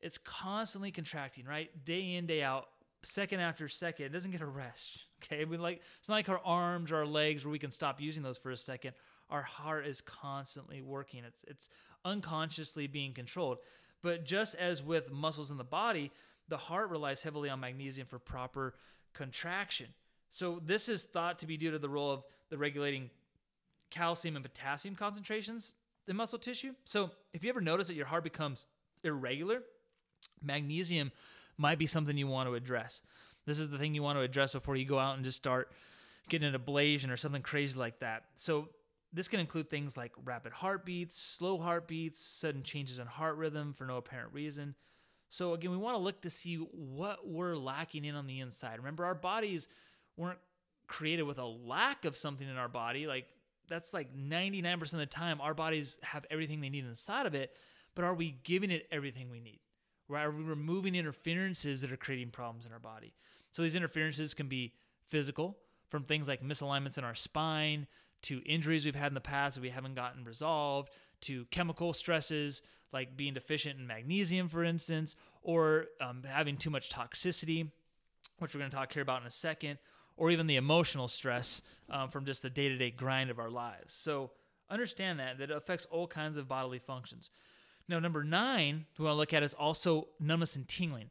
it's 0.02 0.18
constantly 0.18 0.90
contracting, 0.90 1.44
right? 1.44 1.70
Day 1.84 2.14
in, 2.14 2.26
day 2.26 2.42
out, 2.42 2.68
second 3.02 3.40
after 3.40 3.68
second. 3.68 4.06
It 4.06 4.12
doesn't 4.12 4.30
get 4.30 4.40
a 4.40 4.46
rest. 4.46 5.04
Okay. 5.22 5.44
We 5.44 5.58
like 5.58 5.82
it's 5.98 6.08
not 6.08 6.14
like 6.14 6.30
our 6.30 6.40
arms 6.46 6.90
or 6.90 6.96
our 6.96 7.06
legs 7.06 7.44
where 7.44 7.52
we 7.52 7.58
can 7.58 7.70
stop 7.70 8.00
using 8.00 8.22
those 8.22 8.38
for 8.38 8.52
a 8.52 8.56
second. 8.56 8.94
our 9.28 9.42
heart 9.42 9.86
is 9.86 10.00
constantly 10.00 10.80
working. 10.80 11.24
It's 11.24 11.44
it's 11.46 11.68
unconsciously 12.06 12.86
being 12.86 13.12
controlled. 13.12 13.58
But 14.02 14.24
just 14.24 14.54
as 14.54 14.82
with 14.82 15.12
muscles 15.12 15.50
in 15.50 15.58
the 15.58 15.62
body, 15.62 16.10
the 16.48 16.56
heart 16.56 16.88
relies 16.88 17.20
heavily 17.20 17.50
on 17.50 17.60
magnesium 17.60 18.06
for 18.06 18.18
proper 18.18 18.76
contraction. 19.12 19.88
So 20.30 20.58
this 20.64 20.88
is 20.88 21.04
thought 21.04 21.38
to 21.40 21.46
be 21.46 21.58
due 21.58 21.70
to 21.70 21.78
the 21.78 21.90
role 21.90 22.10
of 22.10 22.24
the 22.48 22.56
regulating 22.56 23.10
calcium 23.90 24.36
and 24.36 24.44
potassium 24.44 24.94
concentrations 24.94 25.74
in 26.08 26.16
muscle 26.16 26.38
tissue. 26.38 26.72
So 26.84 27.10
if 27.34 27.44
you 27.44 27.50
ever 27.50 27.60
notice 27.60 27.88
that 27.88 27.94
your 27.94 28.06
heart 28.06 28.24
becomes 28.24 28.64
irregular, 29.04 29.62
magnesium 30.42 31.12
might 31.56 31.78
be 31.78 31.86
something 31.86 32.16
you 32.16 32.26
want 32.26 32.48
to 32.48 32.54
address. 32.54 33.02
This 33.46 33.58
is 33.58 33.70
the 33.70 33.78
thing 33.78 33.94
you 33.94 34.02
want 34.02 34.18
to 34.18 34.22
address 34.22 34.52
before 34.52 34.76
you 34.76 34.84
go 34.84 34.98
out 34.98 35.16
and 35.16 35.24
just 35.24 35.36
start 35.36 35.72
getting 36.28 36.54
an 36.54 36.60
ablation 36.60 37.10
or 37.10 37.16
something 37.16 37.42
crazy 37.42 37.78
like 37.78 38.00
that. 38.00 38.24
So 38.36 38.68
this 39.12 39.28
can 39.28 39.40
include 39.40 39.68
things 39.68 39.96
like 39.96 40.12
rapid 40.24 40.52
heartbeats, 40.52 41.16
slow 41.16 41.58
heartbeats, 41.58 42.22
sudden 42.22 42.62
changes 42.62 42.98
in 42.98 43.06
heart 43.06 43.36
rhythm 43.36 43.72
for 43.72 43.84
no 43.84 43.96
apparent 43.96 44.32
reason. 44.32 44.74
So 45.28 45.54
again, 45.54 45.70
we 45.70 45.76
want 45.76 45.96
to 45.96 46.02
look 46.02 46.22
to 46.22 46.30
see 46.30 46.56
what 46.56 47.26
we're 47.26 47.56
lacking 47.56 48.04
in 48.04 48.14
on 48.14 48.26
the 48.26 48.40
inside. 48.40 48.78
Remember, 48.78 49.04
our 49.04 49.14
bodies 49.14 49.68
weren't 50.16 50.38
created 50.86 51.22
with 51.22 51.38
a 51.38 51.46
lack 51.46 52.04
of 52.04 52.16
something 52.16 52.48
in 52.48 52.56
our 52.56 52.68
body. 52.68 53.06
Like 53.06 53.26
that's 53.68 53.94
like 53.94 54.14
99% 54.14 54.82
of 54.92 54.98
the 54.98 55.06
time, 55.06 55.40
our 55.40 55.54
bodies 55.54 55.96
have 56.02 56.26
everything 56.30 56.60
they 56.60 56.68
need 56.68 56.84
inside 56.84 57.26
of 57.26 57.34
it. 57.34 57.52
But 57.94 58.04
are 58.04 58.14
we 58.14 58.38
giving 58.42 58.70
it 58.70 58.86
everything 58.90 59.30
we 59.30 59.40
need? 59.40 59.60
Right? 60.10 60.24
Are 60.24 60.30
we 60.30 60.42
removing 60.42 60.94
interferences 60.94 61.80
that 61.82 61.92
are 61.92 61.96
creating 61.96 62.30
problems 62.30 62.66
in 62.66 62.72
our 62.72 62.78
body? 62.78 63.14
So 63.52 63.62
these 63.62 63.74
interferences 63.74 64.34
can 64.34 64.48
be 64.48 64.72
physical, 65.08 65.56
from 65.88 66.04
things 66.04 66.28
like 66.28 66.42
misalignments 66.42 66.98
in 66.98 67.04
our 67.04 67.14
spine 67.14 67.86
to 68.22 68.42
injuries 68.44 68.84
we've 68.84 68.94
had 68.94 69.08
in 69.08 69.14
the 69.14 69.20
past 69.20 69.56
that 69.56 69.60
we 69.60 69.70
haven't 69.70 69.94
gotten 69.94 70.24
resolved 70.24 70.90
to 71.22 71.44
chemical 71.46 71.92
stresses 71.92 72.62
like 72.92 73.16
being 73.16 73.34
deficient 73.34 73.78
in 73.78 73.86
magnesium, 73.86 74.48
for 74.48 74.64
instance, 74.64 75.14
or 75.42 75.86
um, 76.00 76.22
having 76.26 76.56
too 76.56 76.70
much 76.70 76.90
toxicity, 76.90 77.70
which 78.38 78.54
we're 78.54 78.58
going 78.58 78.70
to 78.70 78.76
talk 78.76 78.92
here 78.92 79.02
about 79.02 79.20
in 79.20 79.26
a 79.26 79.30
second, 79.30 79.78
or 80.16 80.30
even 80.30 80.46
the 80.46 80.56
emotional 80.56 81.08
stress 81.08 81.62
um, 81.88 82.08
from 82.08 82.24
just 82.24 82.42
the 82.42 82.50
day 82.50 82.68
to 82.68 82.76
day 82.76 82.90
grind 82.90 83.30
of 83.30 83.38
our 83.38 83.50
lives. 83.50 83.94
So 83.94 84.32
understand 84.68 85.20
that, 85.20 85.38
that 85.38 85.50
it 85.50 85.56
affects 85.56 85.86
all 85.86 86.06
kinds 86.06 86.36
of 86.36 86.48
bodily 86.48 86.78
functions. 86.78 87.30
Now, 87.90 87.98
number 87.98 88.22
nine, 88.22 88.86
we 88.96 89.04
want 89.04 89.14
to 89.14 89.18
look 89.18 89.34
at 89.34 89.42
is 89.42 89.52
also 89.52 90.06
numbness 90.20 90.54
and 90.54 90.66
tingling. 90.68 91.10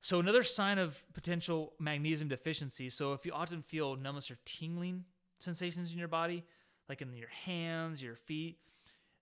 So, 0.00 0.18
another 0.18 0.42
sign 0.42 0.76
of 0.78 1.00
potential 1.14 1.74
magnesium 1.78 2.28
deficiency. 2.28 2.90
So, 2.90 3.12
if 3.12 3.24
you 3.24 3.32
often 3.32 3.62
feel 3.62 3.94
numbness 3.94 4.28
or 4.28 4.36
tingling 4.44 5.04
sensations 5.38 5.92
in 5.92 5.98
your 5.98 6.08
body, 6.08 6.42
like 6.88 7.02
in 7.02 7.14
your 7.14 7.28
hands, 7.28 8.02
your 8.02 8.16
feet, 8.16 8.58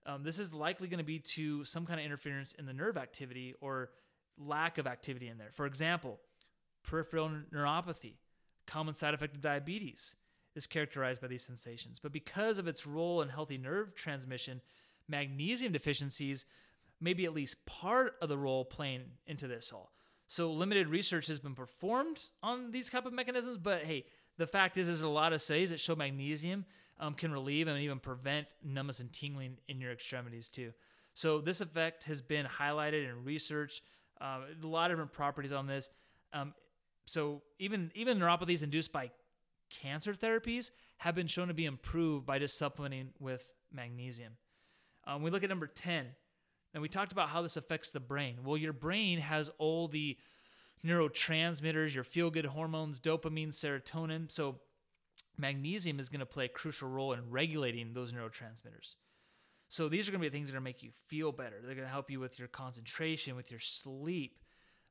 um, 0.06 0.22
this 0.22 0.38
is 0.38 0.54
likely 0.54 0.88
going 0.88 0.96
to 0.96 1.04
be 1.04 1.18
to 1.18 1.64
some 1.64 1.84
kind 1.84 2.00
of 2.00 2.06
interference 2.06 2.54
in 2.54 2.64
the 2.64 2.72
nerve 2.72 2.96
activity 2.96 3.54
or 3.60 3.90
lack 4.38 4.78
of 4.78 4.86
activity 4.86 5.28
in 5.28 5.36
there. 5.36 5.50
For 5.52 5.66
example, 5.66 6.18
peripheral 6.82 7.30
neuropathy, 7.52 8.14
common 8.66 8.94
side 8.94 9.12
effect 9.12 9.36
of 9.36 9.42
diabetes, 9.42 10.14
is 10.54 10.66
characterized 10.66 11.20
by 11.20 11.26
these 11.26 11.44
sensations. 11.44 11.98
But 12.02 12.12
because 12.12 12.56
of 12.58 12.66
its 12.66 12.86
role 12.86 13.20
in 13.20 13.28
healthy 13.28 13.58
nerve 13.58 13.94
transmission, 13.94 14.62
magnesium 15.08 15.72
deficiencies 15.72 16.46
may 17.00 17.12
be 17.12 17.24
at 17.24 17.34
least 17.34 17.64
part 17.66 18.14
of 18.20 18.28
the 18.28 18.38
role 18.38 18.64
playing 18.64 19.02
into 19.26 19.46
this 19.46 19.72
all. 19.72 19.92
So 20.26 20.52
limited 20.52 20.88
research 20.88 21.28
has 21.28 21.38
been 21.38 21.54
performed 21.54 22.20
on 22.42 22.70
these 22.70 22.90
type 22.90 23.06
of 23.06 23.12
mechanisms, 23.12 23.58
but 23.58 23.84
hey, 23.84 24.06
the 24.38 24.46
fact 24.46 24.76
is, 24.76 24.88
there's 24.88 25.00
a 25.00 25.08
lot 25.08 25.32
of 25.32 25.40
studies 25.40 25.70
that 25.70 25.80
show 25.80 25.96
magnesium 25.96 26.64
um, 26.98 27.14
can 27.14 27.32
relieve 27.32 27.68
and 27.68 27.78
even 27.80 27.98
prevent 27.98 28.46
numbness 28.62 29.00
and 29.00 29.12
tingling 29.12 29.56
in 29.68 29.80
your 29.80 29.92
extremities 29.92 30.48
too. 30.48 30.72
So 31.14 31.40
this 31.40 31.60
effect 31.60 32.04
has 32.04 32.20
been 32.20 32.46
highlighted 32.46 33.08
in 33.08 33.24
research. 33.24 33.82
Uh, 34.20 34.40
a 34.62 34.66
lot 34.66 34.90
of 34.90 34.96
different 34.96 35.12
properties 35.12 35.52
on 35.52 35.66
this. 35.66 35.90
Um, 36.32 36.54
so 37.06 37.42
even 37.58 37.90
even 37.94 38.18
neuropathies 38.18 38.62
induced 38.62 38.92
by 38.92 39.10
cancer 39.70 40.12
therapies 40.12 40.70
have 40.98 41.14
been 41.14 41.26
shown 41.26 41.48
to 41.48 41.54
be 41.54 41.64
improved 41.64 42.26
by 42.26 42.38
just 42.38 42.58
supplementing 42.58 43.10
with 43.18 43.44
magnesium. 43.72 44.32
Um, 45.06 45.22
we 45.22 45.30
look 45.30 45.44
at 45.44 45.48
number 45.48 45.66
10, 45.66 46.06
and 46.74 46.82
we 46.82 46.88
talked 46.88 47.12
about 47.12 47.30
how 47.30 47.42
this 47.42 47.56
affects 47.56 47.90
the 47.90 48.00
brain. 48.00 48.38
Well, 48.44 48.56
your 48.56 48.72
brain 48.72 49.18
has 49.18 49.50
all 49.58 49.88
the 49.88 50.16
neurotransmitters, 50.84 51.94
your 51.94 52.04
feel 52.04 52.30
good 52.30 52.46
hormones, 52.46 53.00
dopamine, 53.00 53.48
serotonin. 53.48 54.30
So, 54.30 54.56
magnesium 55.38 55.98
is 55.98 56.08
going 56.08 56.20
to 56.20 56.26
play 56.26 56.46
a 56.46 56.48
crucial 56.48 56.88
role 56.88 57.12
in 57.12 57.30
regulating 57.30 57.92
those 57.92 58.12
neurotransmitters. 58.12 58.94
So, 59.68 59.88
these 59.88 60.08
are 60.08 60.12
going 60.12 60.22
to 60.22 60.30
be 60.30 60.36
things 60.36 60.50
that 60.50 60.56
are 60.56 60.60
make 60.60 60.82
you 60.82 60.90
feel 61.08 61.32
better. 61.32 61.56
They're 61.62 61.74
going 61.74 61.86
to 61.86 61.92
help 61.92 62.10
you 62.10 62.20
with 62.20 62.38
your 62.38 62.48
concentration, 62.48 63.36
with 63.36 63.50
your 63.50 63.60
sleep. 63.60 64.38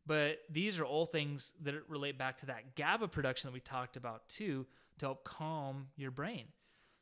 But 0.07 0.39
these 0.51 0.79
are 0.79 0.85
all 0.85 1.07
things 1.07 1.53
that 1.63 1.73
relate 1.87 2.17
back 2.17 2.37
to 2.37 2.47
that 2.47 2.75
GABA 2.75 3.07
production 3.07 3.47
that 3.47 3.53
we 3.53 3.59
talked 3.59 3.97
about 3.97 4.27
too, 4.27 4.67
to 4.99 5.05
help 5.05 5.23
calm 5.23 5.87
your 5.95 6.11
brain. 6.11 6.45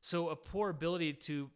So, 0.01 0.30
a 0.30 0.36
poor 0.36 0.70
ability 0.70 1.13
to 1.13 1.50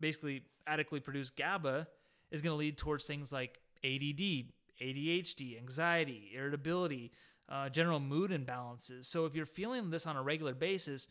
basically 0.00 0.44
adequately 0.66 1.00
produce 1.00 1.30
GABA 1.30 1.86
is 2.32 2.42
going 2.42 2.52
to 2.52 2.58
lead 2.58 2.76
towards 2.76 3.04
things 3.04 3.30
like 3.30 3.60
ADD, 3.84 4.50
ADHD, 4.82 5.58
anxiety, 5.58 6.32
irritability, 6.34 7.12
uh, 7.48 7.68
general 7.68 8.00
mood 8.00 8.30
imbalances. 8.30 9.04
So 9.04 9.26
if 9.26 9.34
you're 9.34 9.46
feeling 9.46 9.90
this 9.90 10.06
on 10.06 10.16
a 10.16 10.22
regular 10.22 10.54
basis, 10.54 11.06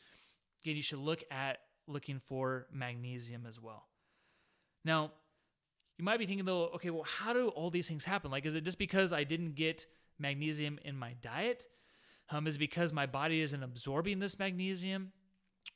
again, 0.61 0.75
you 0.75 0.81
should 0.81 0.99
look 0.99 1.23
at 1.31 1.59
looking 1.87 2.19
for 2.19 2.67
magnesium 2.73 3.45
as 3.47 3.61
well. 3.61 3.85
Now, 4.83 5.11
you 5.97 6.05
might 6.05 6.17
be 6.17 6.25
thinking 6.25 6.45
though, 6.45 6.69
okay, 6.75 6.89
well, 6.89 7.05
how 7.05 7.31
do 7.33 7.49
all 7.49 7.69
these 7.69 7.87
things 7.87 8.03
happen? 8.03 8.31
Like, 8.31 8.45
is 8.45 8.55
it 8.55 8.63
just 8.63 8.79
because 8.79 9.13
I 9.13 9.23
didn't 9.23 9.55
get 9.55 9.85
magnesium 10.17 10.79
in 10.83 10.97
my 10.97 11.13
diet? 11.21 11.67
Um, 12.29 12.47
is 12.47 12.57
because 12.57 12.93
my 12.93 13.05
body 13.05 13.41
isn't 13.41 13.61
absorbing 13.61 14.19
this 14.19 14.39
magnesium? 14.39 15.11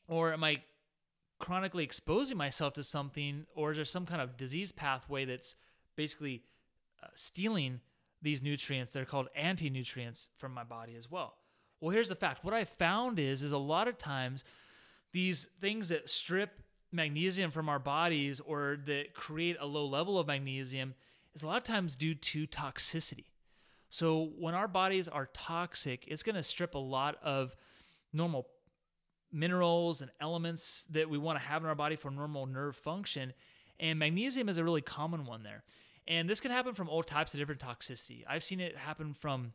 Or 0.08 0.34
am 0.34 0.44
I 0.44 0.62
chronically 1.40 1.84
exposing 1.84 2.38
myself 2.38 2.74
to 2.74 2.84
something? 2.84 3.46
Or 3.56 3.72
is 3.72 3.78
there 3.78 3.86
some 3.86 4.06
kind 4.06 4.22
of 4.22 4.38
disease 4.38 4.72
pathway 4.72 5.26
that's 5.26 5.56
basically 5.96 6.44
uh, 7.04 7.08
stealing 7.14 7.82
these 8.26 8.42
nutrients 8.42 8.94
that 8.94 9.02
are 9.02 9.06
called 9.06 9.28
anti-nutrients 9.36 10.32
from 10.38 10.54
my 10.54 10.64
body 10.64 10.96
as 10.96 11.10
well. 11.10 11.36
Well, 11.80 11.92
here's 11.92 12.10
the 12.10 12.16
fact. 12.16 12.44
What 12.44 12.54
I 12.54 12.66
found 12.66 13.20
is 13.20 13.44
is 13.44 13.52
a 13.52 13.58
lot 13.58 13.88
of 13.88 13.98
times 13.98 14.44
these 15.14 15.48
things 15.62 15.90
that 15.90 16.10
strip 16.10 16.62
magnesium 16.92 17.52
from 17.52 17.70
our 17.70 17.80
bodies 17.80 18.40
or 18.40 18.78
that 18.86 19.14
create 19.14 19.58
a 19.60 19.66
low 19.66 19.86
level 19.86 20.18
of 20.18 20.28
magnesium 20.28 20.96
is 21.36 21.44
a 21.44 21.48
lot 21.48 21.58
of 21.58 21.64
times 21.64 21.96
due 21.96 22.16
to 22.16 22.48
toxicity. 22.48 23.26
So 23.90 24.32
when 24.40 24.56
our 24.56 24.68
bodies 24.68 25.08
are 25.08 25.30
toxic, 25.34 26.06
it's 26.08 26.24
going 26.24 26.36
to 26.36 26.44
strip 26.44 26.74
a 26.74 26.80
lot 26.80 27.18
of 27.22 27.56
normal 28.12 28.48
minerals 29.36 30.02
and 30.02 30.10
elements 30.22 30.86
that 30.92 31.10
we 31.10 31.18
want 31.18 31.38
to 31.38 31.46
have 31.46 31.62
in 31.62 31.70
our 31.70 31.76
body 31.76 31.96
for 31.96 32.10
normal 32.10 32.46
nerve 32.46 32.76
function. 32.76 33.34
And 33.80 34.00
magnesium 34.00 34.48
is 34.48 34.58
a 34.58 34.64
really 34.64 34.82
common 34.82 35.26
one 35.26 35.44
there. 35.44 35.64
And 36.08 36.30
this 36.30 36.40
can 36.40 36.52
happen 36.52 36.74
from 36.74 36.88
all 36.88 37.04
types 37.04 37.34
of 37.34 37.40
different 37.40 37.62
toxicity. 37.62 38.24
I've 38.28 38.44
seen 38.44 38.60
it 38.60 38.78
happen 38.78 39.14
from 39.14 39.54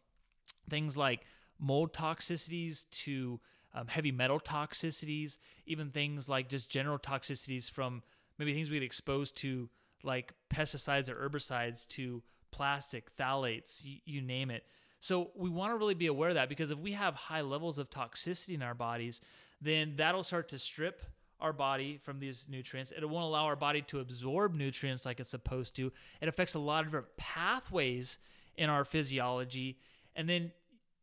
things 0.69 0.97
like 0.97 1.25
mold 1.59 1.93
toxicities 1.93 2.85
to 2.91 3.41
um, 3.75 3.87
heavy 3.87 4.13
metal 4.13 4.41
toxicities, 4.41 5.39
even 5.67 5.91
things 5.91 6.29
like 6.29 6.49
just 6.49 6.69
general 6.69 6.99
toxicities 6.99 7.71
from 7.71 8.03
maybe 8.39 8.53
things 8.53 8.71
we 8.71 8.77
get 8.77 8.85
exposed 8.85 9.37
to, 9.39 9.69
like 10.03 10.33
pesticides 10.53 11.09
or 11.09 11.29
herbicides, 11.29 11.87
to 11.89 12.23
plastic, 12.51 13.17
phthalates, 13.17 13.85
you, 13.85 13.99
you 14.05 14.21
name 14.21 14.51
it. 14.51 14.65
So 15.01 15.31
we 15.35 15.49
want 15.49 15.73
to 15.73 15.79
really 15.79 15.95
be 15.95 16.07
aware 16.07 16.29
of 16.29 16.35
that 16.37 16.49
because 16.49 16.71
if 16.71 16.79
we 16.79 16.93
have 16.93 17.15
high 17.15 17.41
levels 17.41 17.79
of 17.79 17.91
toxicity 17.91 18.55
in 18.55 18.63
our 18.63 18.75
bodies, 18.75 19.21
then 19.61 19.95
that'll 19.97 20.23
start 20.23 20.49
to 20.51 20.59
strip 20.59 21.03
our 21.41 21.55
body 21.55 21.99
from 22.03 22.21
these 22.21 22.47
nutrients. 22.51 22.93
It 22.93 23.09
won't 23.09 23.25
allow 23.25 23.47
our 23.47 23.57
body 23.57 23.81
to 23.83 24.01
absorb 24.01 24.55
nutrients 24.55 25.07
like 25.07 25.19
it's 25.19 25.31
supposed 25.31 25.75
to. 25.77 25.91
It 26.21 26.29
affects 26.29 26.55
a 26.55 26.59
lot 26.59 26.81
of 26.81 26.87
different 26.87 27.17
pathways 27.17 28.19
in 28.57 28.69
our 28.69 28.85
physiology. 28.85 29.79
And 30.17 30.29
then 30.29 30.53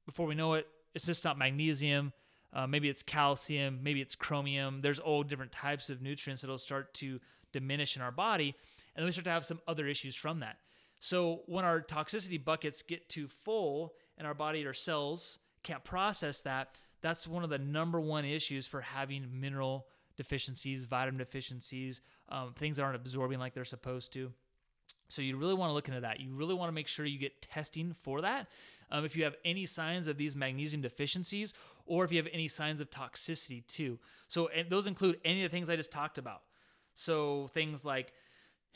before 0.05 0.27
we 0.27 0.35
know 0.35 0.53
it, 0.53 0.67
it's 0.93 1.07
just 1.07 1.25
not 1.25 1.39
magnesium. 1.39 2.13
Uh, 2.53 2.67
maybe 2.67 2.89
it's 2.89 3.01
calcium. 3.01 3.79
Maybe 3.81 4.01
it's 4.01 4.15
chromium. 4.15 4.81
There's 4.81 4.99
all 4.99 5.23
different 5.23 5.51
types 5.51 5.89
of 5.89 6.03
nutrients 6.03 6.43
that'll 6.43 6.59
start 6.59 6.93
to 6.95 7.19
diminish 7.51 7.95
in 7.95 8.03
our 8.03 8.11
body. 8.11 8.55
And 8.95 9.01
then 9.01 9.05
we 9.05 9.11
start 9.11 9.25
to 9.25 9.31
have 9.31 9.45
some 9.45 9.59
other 9.67 9.87
issues 9.87 10.15
from 10.15 10.39
that. 10.41 10.57
So 10.99 11.41
when 11.45 11.65
our 11.65 11.81
toxicity 11.81 12.43
buckets 12.43 12.81
get 12.81 13.09
too 13.09 13.27
full 13.27 13.93
and 14.17 14.25
our 14.25 14.33
body 14.33 14.65
or 14.65 14.73
cells 14.73 15.39
can't 15.63 15.83
process 15.83 16.41
that, 16.41 16.75
that's 17.01 17.27
one 17.27 17.43
of 17.43 17.49
the 17.49 17.59
number 17.59 17.99
one 17.99 18.25
issues 18.25 18.65
for 18.65 18.81
having 18.81 19.27
mineral 19.31 19.87
deficiencies, 20.15 20.85
vitamin 20.85 21.19
deficiencies, 21.19 22.01
um, 22.29 22.53
things 22.55 22.77
that 22.77 22.83
aren't 22.83 22.95
absorbing 22.95 23.39
like 23.39 23.53
they're 23.53 23.63
supposed 23.63 24.11
to. 24.13 24.31
So 25.09 25.21
you 25.21 25.37
really 25.37 25.53
want 25.53 25.69
to 25.69 25.73
look 25.73 25.87
into 25.87 26.01
that. 26.01 26.19
You 26.19 26.33
really 26.33 26.55
want 26.55 26.69
to 26.69 26.73
make 26.73 26.87
sure 26.87 27.05
you 27.05 27.19
get 27.19 27.41
testing 27.41 27.93
for 28.03 28.21
that. 28.21 28.47
Um, 28.89 29.05
if 29.05 29.15
you 29.15 29.23
have 29.25 29.35
any 29.45 29.65
signs 29.65 30.07
of 30.07 30.17
these 30.17 30.35
magnesium 30.35 30.81
deficiencies, 30.81 31.53
or 31.85 32.03
if 32.03 32.11
you 32.11 32.17
have 32.17 32.27
any 32.33 32.47
signs 32.47 32.81
of 32.81 32.89
toxicity 32.89 33.65
too. 33.67 33.99
So 34.27 34.49
those 34.69 34.87
include 34.87 35.19
any 35.23 35.43
of 35.43 35.51
the 35.51 35.55
things 35.55 35.69
I 35.69 35.75
just 35.75 35.91
talked 35.91 36.17
about. 36.17 36.41
So 36.93 37.47
things 37.53 37.85
like 37.85 38.13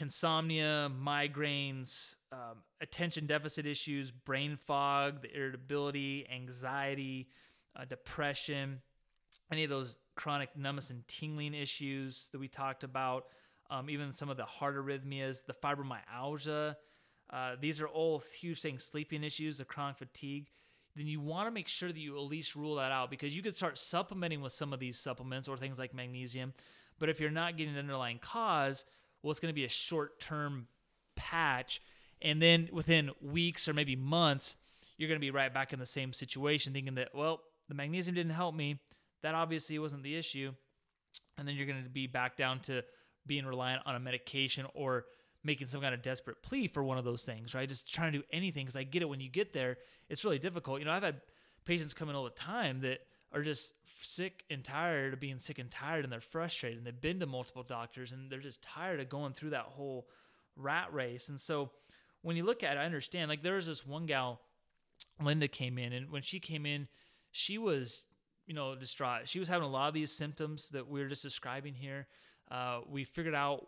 insomnia, 0.01 0.91
migraines, 1.01 2.15
um, 2.31 2.57
attention 2.81 3.25
deficit 3.25 3.65
issues, 3.65 4.11
brain 4.11 4.57
fog, 4.57 5.21
the 5.21 5.35
irritability, 5.35 6.27
anxiety, 6.33 7.29
uh, 7.75 7.85
depression, 7.85 8.81
any 9.51 9.63
of 9.63 9.69
those 9.69 9.97
chronic 10.15 10.49
numbness 10.57 10.89
and 10.89 11.07
tingling 11.07 11.53
issues 11.53 12.29
that 12.31 12.39
we 12.39 12.47
talked 12.47 12.83
about, 12.83 13.27
um, 13.69 13.89
even 13.89 14.11
some 14.11 14.29
of 14.29 14.37
the 14.37 14.45
heart 14.45 14.75
arrhythmias, 14.75 15.45
the 15.45 15.53
fibromyalgia. 15.53 16.75
Uh, 17.29 17.55
these 17.59 17.79
are 17.79 17.87
all 17.87 18.21
huge 18.39 18.61
things, 18.61 18.83
sleeping 18.83 19.23
issues, 19.23 19.57
the 19.57 19.65
chronic 19.65 19.97
fatigue. 19.97 20.47
Then 20.95 21.07
you 21.07 21.21
want 21.21 21.47
to 21.47 21.51
make 21.51 21.69
sure 21.69 21.89
that 21.89 21.99
you 21.99 22.17
at 22.17 22.23
least 22.23 22.55
rule 22.55 22.75
that 22.75 22.91
out 22.91 23.09
because 23.09 23.33
you 23.33 23.41
could 23.41 23.55
start 23.55 23.77
supplementing 23.77 24.41
with 24.41 24.51
some 24.51 24.73
of 24.73 24.79
these 24.79 24.99
supplements 24.99 25.47
or 25.47 25.55
things 25.55 25.79
like 25.79 25.93
magnesium. 25.93 26.53
But 26.99 27.07
if 27.09 27.19
you're 27.19 27.31
not 27.31 27.57
getting 27.57 27.73
an 27.73 27.79
underlying 27.79 28.19
cause, 28.19 28.83
well, 29.21 29.31
it's 29.31 29.39
going 29.39 29.53
to 29.53 29.55
be 29.55 29.65
a 29.65 29.69
short 29.69 30.19
term 30.19 30.67
patch. 31.15 31.81
And 32.21 32.41
then 32.41 32.69
within 32.71 33.11
weeks 33.21 33.67
or 33.67 33.73
maybe 33.73 33.95
months, 33.95 34.55
you're 34.97 35.07
going 35.07 35.19
to 35.19 35.25
be 35.25 35.31
right 35.31 35.53
back 35.53 35.73
in 35.73 35.79
the 35.79 35.85
same 35.85 36.13
situation, 36.13 36.73
thinking 36.73 36.95
that, 36.95 37.09
well, 37.15 37.41
the 37.67 37.75
magnesium 37.75 38.15
didn't 38.15 38.33
help 38.33 38.53
me. 38.53 38.79
That 39.23 39.35
obviously 39.35 39.79
wasn't 39.79 40.03
the 40.03 40.15
issue. 40.15 40.51
And 41.37 41.47
then 41.47 41.55
you're 41.55 41.65
going 41.65 41.83
to 41.83 41.89
be 41.89 42.07
back 42.07 42.37
down 42.37 42.59
to 42.61 42.83
being 43.25 43.45
reliant 43.45 43.81
on 43.85 43.95
a 43.95 43.99
medication 43.99 44.65
or 44.73 45.05
making 45.43 45.67
some 45.67 45.81
kind 45.81 45.93
of 45.93 46.01
desperate 46.01 46.41
plea 46.43 46.67
for 46.67 46.83
one 46.83 46.97
of 46.97 47.05
those 47.05 47.23
things, 47.23 47.55
right? 47.55 47.67
Just 47.67 47.91
trying 47.91 48.11
to 48.11 48.19
do 48.19 48.23
anything 48.31 48.65
because 48.65 48.75
I 48.75 48.83
get 48.83 49.01
it 49.01 49.09
when 49.09 49.19
you 49.19 49.29
get 49.29 49.53
there, 49.53 49.77
it's 50.09 50.23
really 50.23 50.39
difficult. 50.39 50.79
You 50.79 50.85
know, 50.85 50.91
I've 50.91 51.03
had 51.03 51.21
patients 51.65 51.93
come 51.93 52.09
in 52.09 52.15
all 52.15 52.23
the 52.23 52.29
time 52.31 52.81
that 52.81 52.99
are 53.33 53.41
just 53.41 53.73
sick 54.01 54.43
and 54.49 54.63
tired 54.63 55.13
of 55.13 55.19
being 55.19 55.39
sick 55.39 55.59
and 55.59 55.69
tired 55.69 56.03
and 56.03 56.11
they're 56.11 56.21
frustrated 56.21 56.77
and 56.77 56.87
they've 56.87 57.01
been 57.01 57.19
to 57.19 57.25
multiple 57.25 57.63
doctors 57.63 58.11
and 58.11 58.31
they're 58.31 58.39
just 58.39 58.61
tired 58.61 58.99
of 58.99 59.09
going 59.09 59.33
through 59.33 59.51
that 59.51 59.65
whole 59.65 60.07
rat 60.55 60.93
race. 60.93 61.29
And 61.29 61.39
so 61.39 61.71
when 62.21 62.35
you 62.35 62.43
look 62.43 62.63
at 62.63 62.77
it, 62.77 62.79
I 62.79 62.85
understand. 62.85 63.29
Like 63.29 63.43
there 63.43 63.55
was 63.55 63.67
this 63.67 63.85
one 63.85 64.05
gal, 64.05 64.41
Linda 65.21 65.47
came 65.47 65.77
in, 65.77 65.93
and 65.93 66.11
when 66.11 66.21
she 66.21 66.39
came 66.39 66.65
in, 66.65 66.87
she 67.31 67.57
was, 67.57 68.05
you 68.45 68.53
know, 68.53 68.75
distraught. 68.75 69.27
She 69.27 69.39
was 69.39 69.49
having 69.49 69.67
a 69.67 69.71
lot 69.71 69.87
of 69.87 69.93
these 69.93 70.11
symptoms 70.11 70.69
that 70.69 70.87
we 70.87 71.01
are 71.01 71.09
just 71.09 71.23
describing 71.23 71.73
here. 71.73 72.07
Uh, 72.49 72.81
we 72.87 73.03
figured 73.03 73.35
out 73.35 73.67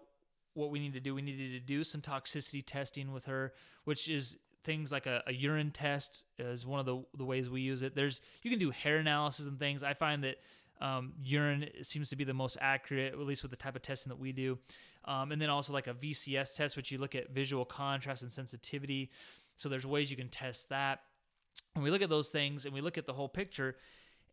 what 0.54 0.70
we 0.70 0.80
need 0.80 0.94
to 0.94 1.00
do. 1.00 1.16
We 1.16 1.22
needed 1.22 1.52
to 1.54 1.60
do 1.60 1.84
some 1.84 2.02
toxicity 2.02 2.64
testing 2.66 3.12
with 3.12 3.26
her, 3.26 3.54
which 3.86 4.10
is 4.10 4.38
things 4.64 4.92
like 4.92 5.06
a, 5.06 5.24
a, 5.28 5.34
urine 5.34 5.72
test 5.72 6.24
is 6.40 6.66
one 6.66 6.80
of 6.80 6.86
the, 6.86 7.04
the 7.18 7.26
ways 7.26 7.50
we 7.50 7.62
use 7.62 7.82
it. 7.84 7.96
There's 7.96 8.22
you 8.42 8.50
can 8.50 8.60
do 8.60 8.72
hair 8.72 8.98
analysis 8.98 9.46
and 9.46 9.60
things. 9.60 9.84
I 9.84 9.94
find 9.94 10.24
that 10.24 10.38
um, 10.82 11.14
urine 11.24 11.70
seems 11.82 12.10
to 12.10 12.16
be 12.16 12.24
the 12.24 12.34
most 12.34 12.58
accurate, 12.60 13.14
at 13.14 13.20
least 13.20 13.42
with 13.42 13.52
the 13.52 13.58
type 13.58 13.76
of 13.76 13.82
testing 13.82 14.10
that 14.10 14.20
we 14.20 14.32
do. 14.32 14.58
Um, 15.06 15.32
and 15.32 15.42
then 15.42 15.50
also 15.50 15.74
like 15.74 15.88
a 15.88 15.94
VCS 15.94 16.56
test, 16.56 16.78
which 16.78 16.92
you 16.92 16.98
look 16.98 17.16
at 17.16 17.32
visual 17.32 17.66
contrast 17.66 18.24
and 18.24 18.32
sensitivity. 18.32 19.12
So 19.56 19.70
there's 19.70 19.86
ways 19.86 20.10
you 20.10 20.18
can 20.18 20.30
test 20.30 20.70
that. 20.70 21.00
And 21.76 21.84
we 21.84 21.92
look 21.92 22.02
at 22.02 22.10
those 22.10 22.30
things 22.30 22.66
and 22.66 22.74
we 22.74 22.82
look 22.82 22.98
at 22.98 23.06
the 23.06 23.14
whole 23.14 23.30
picture. 23.30 23.76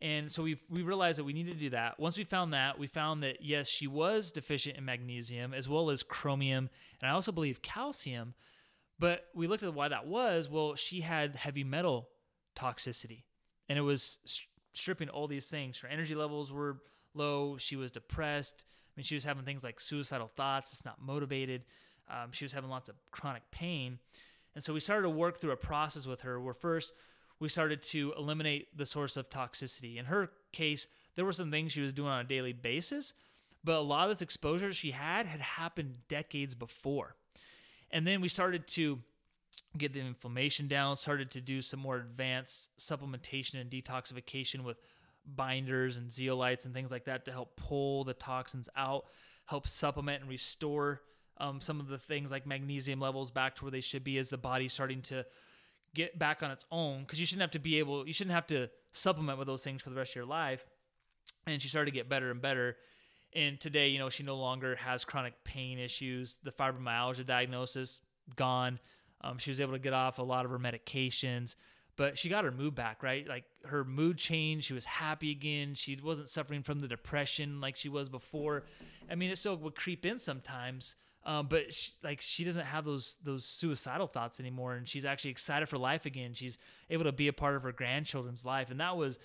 And 0.01 0.31
so 0.31 0.41
we 0.41 0.57
we 0.69 0.81
realized 0.81 1.19
that 1.19 1.25
we 1.25 1.33
needed 1.33 1.53
to 1.53 1.59
do 1.59 1.69
that. 1.71 1.99
Once 1.99 2.17
we 2.17 2.23
found 2.23 2.53
that, 2.53 2.79
we 2.79 2.87
found 2.87 3.21
that 3.21 3.37
yes, 3.41 3.69
she 3.69 3.85
was 3.85 4.31
deficient 4.31 4.77
in 4.77 4.83
magnesium 4.83 5.53
as 5.53 5.69
well 5.69 5.91
as 5.91 6.01
chromium, 6.01 6.69
and 6.99 7.09
I 7.09 7.13
also 7.13 7.31
believe 7.31 7.61
calcium. 7.61 8.33
But 9.01 9.25
we 9.33 9.47
looked 9.47 9.63
at 9.63 9.73
why 9.73 9.87
that 9.87 10.05
was. 10.05 10.47
Well, 10.47 10.75
she 10.75 11.01
had 11.01 11.35
heavy 11.35 11.63
metal 11.63 12.07
toxicity, 12.55 13.23
and 13.67 13.79
it 13.79 13.81
was 13.81 14.19
stripping 14.73 15.09
all 15.09 15.27
these 15.27 15.47
things. 15.47 15.79
Her 15.79 15.87
energy 15.87 16.13
levels 16.13 16.53
were 16.53 16.77
low. 17.15 17.57
She 17.57 17.75
was 17.75 17.89
depressed. 17.89 18.63
I 18.63 18.93
mean, 18.95 19.03
she 19.03 19.15
was 19.15 19.23
having 19.23 19.43
things 19.43 19.63
like 19.63 19.79
suicidal 19.79 20.29
thoughts. 20.37 20.71
It's 20.71 20.85
not 20.85 21.01
motivated. 21.01 21.63
Um, 22.11 22.31
she 22.31 22.45
was 22.45 22.53
having 22.53 22.69
lots 22.69 22.89
of 22.89 22.95
chronic 23.09 23.41
pain. 23.49 23.97
And 24.53 24.63
so 24.63 24.71
we 24.71 24.79
started 24.79 25.03
to 25.03 25.09
work 25.09 25.39
through 25.39 25.51
a 25.51 25.57
process 25.57 26.05
with 26.05 26.21
her 26.21 26.39
where 26.39 26.53
first 26.53 26.93
we 27.39 27.49
started 27.49 27.81
to 27.81 28.13
eliminate 28.15 28.77
the 28.77 28.85
source 28.85 29.17
of 29.17 29.31
toxicity. 29.31 29.97
In 29.97 30.05
her 30.05 30.29
case, 30.51 30.85
there 31.15 31.25
were 31.25 31.33
some 31.33 31.49
things 31.49 31.71
she 31.71 31.81
was 31.81 31.91
doing 31.91 32.09
on 32.09 32.19
a 32.19 32.27
daily 32.27 32.53
basis, 32.53 33.13
but 33.63 33.77
a 33.77 33.81
lot 33.81 34.03
of 34.03 34.11
this 34.11 34.21
exposure 34.21 34.71
she 34.71 34.91
had 34.91 35.25
had 35.25 35.41
happened 35.41 35.95
decades 36.07 36.53
before. 36.53 37.15
And 37.91 38.05
then 38.07 38.21
we 38.21 38.29
started 38.29 38.67
to 38.69 38.99
get 39.77 39.93
the 39.93 39.99
inflammation 39.99 40.67
down, 40.67 40.95
started 40.95 41.31
to 41.31 41.41
do 41.41 41.61
some 41.61 41.79
more 41.79 41.97
advanced 41.97 42.69
supplementation 42.79 43.59
and 43.59 43.69
detoxification 43.69 44.63
with 44.63 44.77
binders 45.25 45.97
and 45.97 46.09
zeolites 46.09 46.65
and 46.65 46.73
things 46.73 46.91
like 46.91 47.05
that 47.05 47.25
to 47.25 47.31
help 47.31 47.55
pull 47.55 48.03
the 48.03 48.13
toxins 48.13 48.69
out, 48.75 49.05
help 49.45 49.67
supplement 49.67 50.21
and 50.21 50.29
restore 50.29 51.01
um, 51.37 51.61
some 51.61 51.79
of 51.79 51.87
the 51.87 51.97
things 51.97 52.31
like 52.31 52.45
magnesium 52.45 52.99
levels 52.99 53.31
back 53.31 53.55
to 53.55 53.63
where 53.63 53.71
they 53.71 53.81
should 53.81 54.03
be 54.03 54.17
as 54.17 54.29
the 54.29 54.37
body's 54.37 54.73
starting 54.73 55.01
to 55.01 55.25
get 55.93 56.17
back 56.17 56.43
on 56.43 56.51
its 56.51 56.65
own. 56.71 57.01
Because 57.01 57.19
you 57.19 57.25
shouldn't 57.25 57.41
have 57.41 57.51
to 57.51 57.59
be 57.59 57.79
able, 57.79 58.05
you 58.07 58.13
shouldn't 58.13 58.35
have 58.35 58.47
to 58.47 58.69
supplement 58.91 59.37
with 59.37 59.47
those 59.47 59.63
things 59.63 59.81
for 59.81 59.89
the 59.89 59.95
rest 59.95 60.11
of 60.11 60.17
your 60.17 60.25
life. 60.25 60.65
And 61.47 61.61
she 61.61 61.67
started 61.67 61.91
to 61.91 61.95
get 61.95 62.09
better 62.09 62.31
and 62.31 62.41
better. 62.41 62.77
And 63.33 63.59
today, 63.59 63.89
you 63.89 63.99
know, 63.99 64.09
she 64.09 64.23
no 64.23 64.35
longer 64.35 64.75
has 64.75 65.05
chronic 65.05 65.33
pain 65.43 65.79
issues. 65.79 66.37
The 66.43 66.51
fibromyalgia 66.51 67.25
diagnosis 67.25 68.01
gone. 68.35 68.79
Um, 69.21 69.37
she 69.37 69.51
was 69.51 69.61
able 69.61 69.73
to 69.73 69.79
get 69.79 69.93
off 69.93 70.19
a 70.19 70.23
lot 70.23 70.45
of 70.45 70.51
her 70.51 70.59
medications, 70.59 71.55
but 71.95 72.17
she 72.17 72.27
got 72.27 72.43
her 72.43 72.51
mood 72.51 72.75
back, 72.75 73.03
right? 73.03 73.27
Like 73.27 73.45
her 73.65 73.83
mood 73.83 74.17
changed. 74.17 74.65
She 74.65 74.73
was 74.73 74.85
happy 74.85 75.31
again. 75.31 75.75
She 75.75 75.97
wasn't 76.01 76.29
suffering 76.29 76.63
from 76.63 76.79
the 76.79 76.87
depression 76.87 77.61
like 77.61 77.75
she 77.75 77.89
was 77.89 78.09
before. 78.09 78.63
I 79.09 79.15
mean, 79.15 79.29
it 79.29 79.37
still 79.37 79.55
would 79.57 79.75
creep 79.75 80.05
in 80.05 80.17
sometimes, 80.19 80.95
um, 81.23 81.47
but 81.47 81.71
she, 81.71 81.91
like 82.03 82.19
she 82.21 82.43
doesn't 82.43 82.65
have 82.65 82.83
those 82.83 83.17
those 83.23 83.45
suicidal 83.45 84.07
thoughts 84.07 84.39
anymore, 84.39 84.73
and 84.73 84.89
she's 84.89 85.05
actually 85.05 85.31
excited 85.31 85.69
for 85.69 85.77
life 85.77 86.05
again. 86.05 86.33
She's 86.33 86.57
able 86.89 87.03
to 87.03 87.11
be 87.11 87.27
a 87.27 87.33
part 87.33 87.55
of 87.55 87.63
her 87.63 87.71
grandchildren's 87.71 88.43
life, 88.43 88.71
and 88.71 88.79
that 88.79 88.97
was 88.97 89.19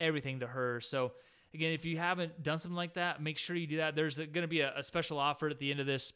everything 0.00 0.40
to 0.40 0.46
her. 0.46 0.80
So 0.80 1.12
Again, 1.54 1.72
if 1.72 1.84
you 1.84 1.96
haven't 1.96 2.42
done 2.42 2.58
something 2.58 2.76
like 2.76 2.94
that, 2.94 3.22
make 3.22 3.38
sure 3.38 3.56
you 3.56 3.66
do 3.66 3.78
that. 3.78 3.94
There's 3.94 4.18
going 4.18 4.32
to 4.32 4.48
be 4.48 4.60
a, 4.60 4.74
a, 4.76 4.82
special 4.82 5.18
offer 5.18 5.48
at 5.48 5.58
the 5.58 5.70
end 5.70 5.80
of 5.80 5.86
this 5.86 6.12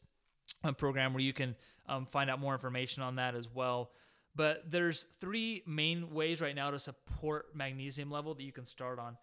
um, 0.63 0.75
program 0.75 1.15
where 1.15 1.23
you 1.23 1.33
can 1.33 1.57
um, 1.89 2.05
find 2.05 2.29
out 2.29 2.39
more 2.39 2.53
information 2.53 3.03
on 3.03 3.17
that 3.17 3.35
as 3.35 3.49
well. 3.49 3.91
But 4.35 4.71
there's 4.71 5.07
three 5.21 5.63
main 5.67 6.13
ways 6.13 6.41
right 6.41 6.55
now 6.55 6.71
to 6.71 6.79
support 6.79 7.55
magnesium 7.55 8.11
level 8.11 8.35
that 8.35 8.43
you 8.43 8.53
can 8.53 8.67
start 8.67 8.99
on. 8.99 9.17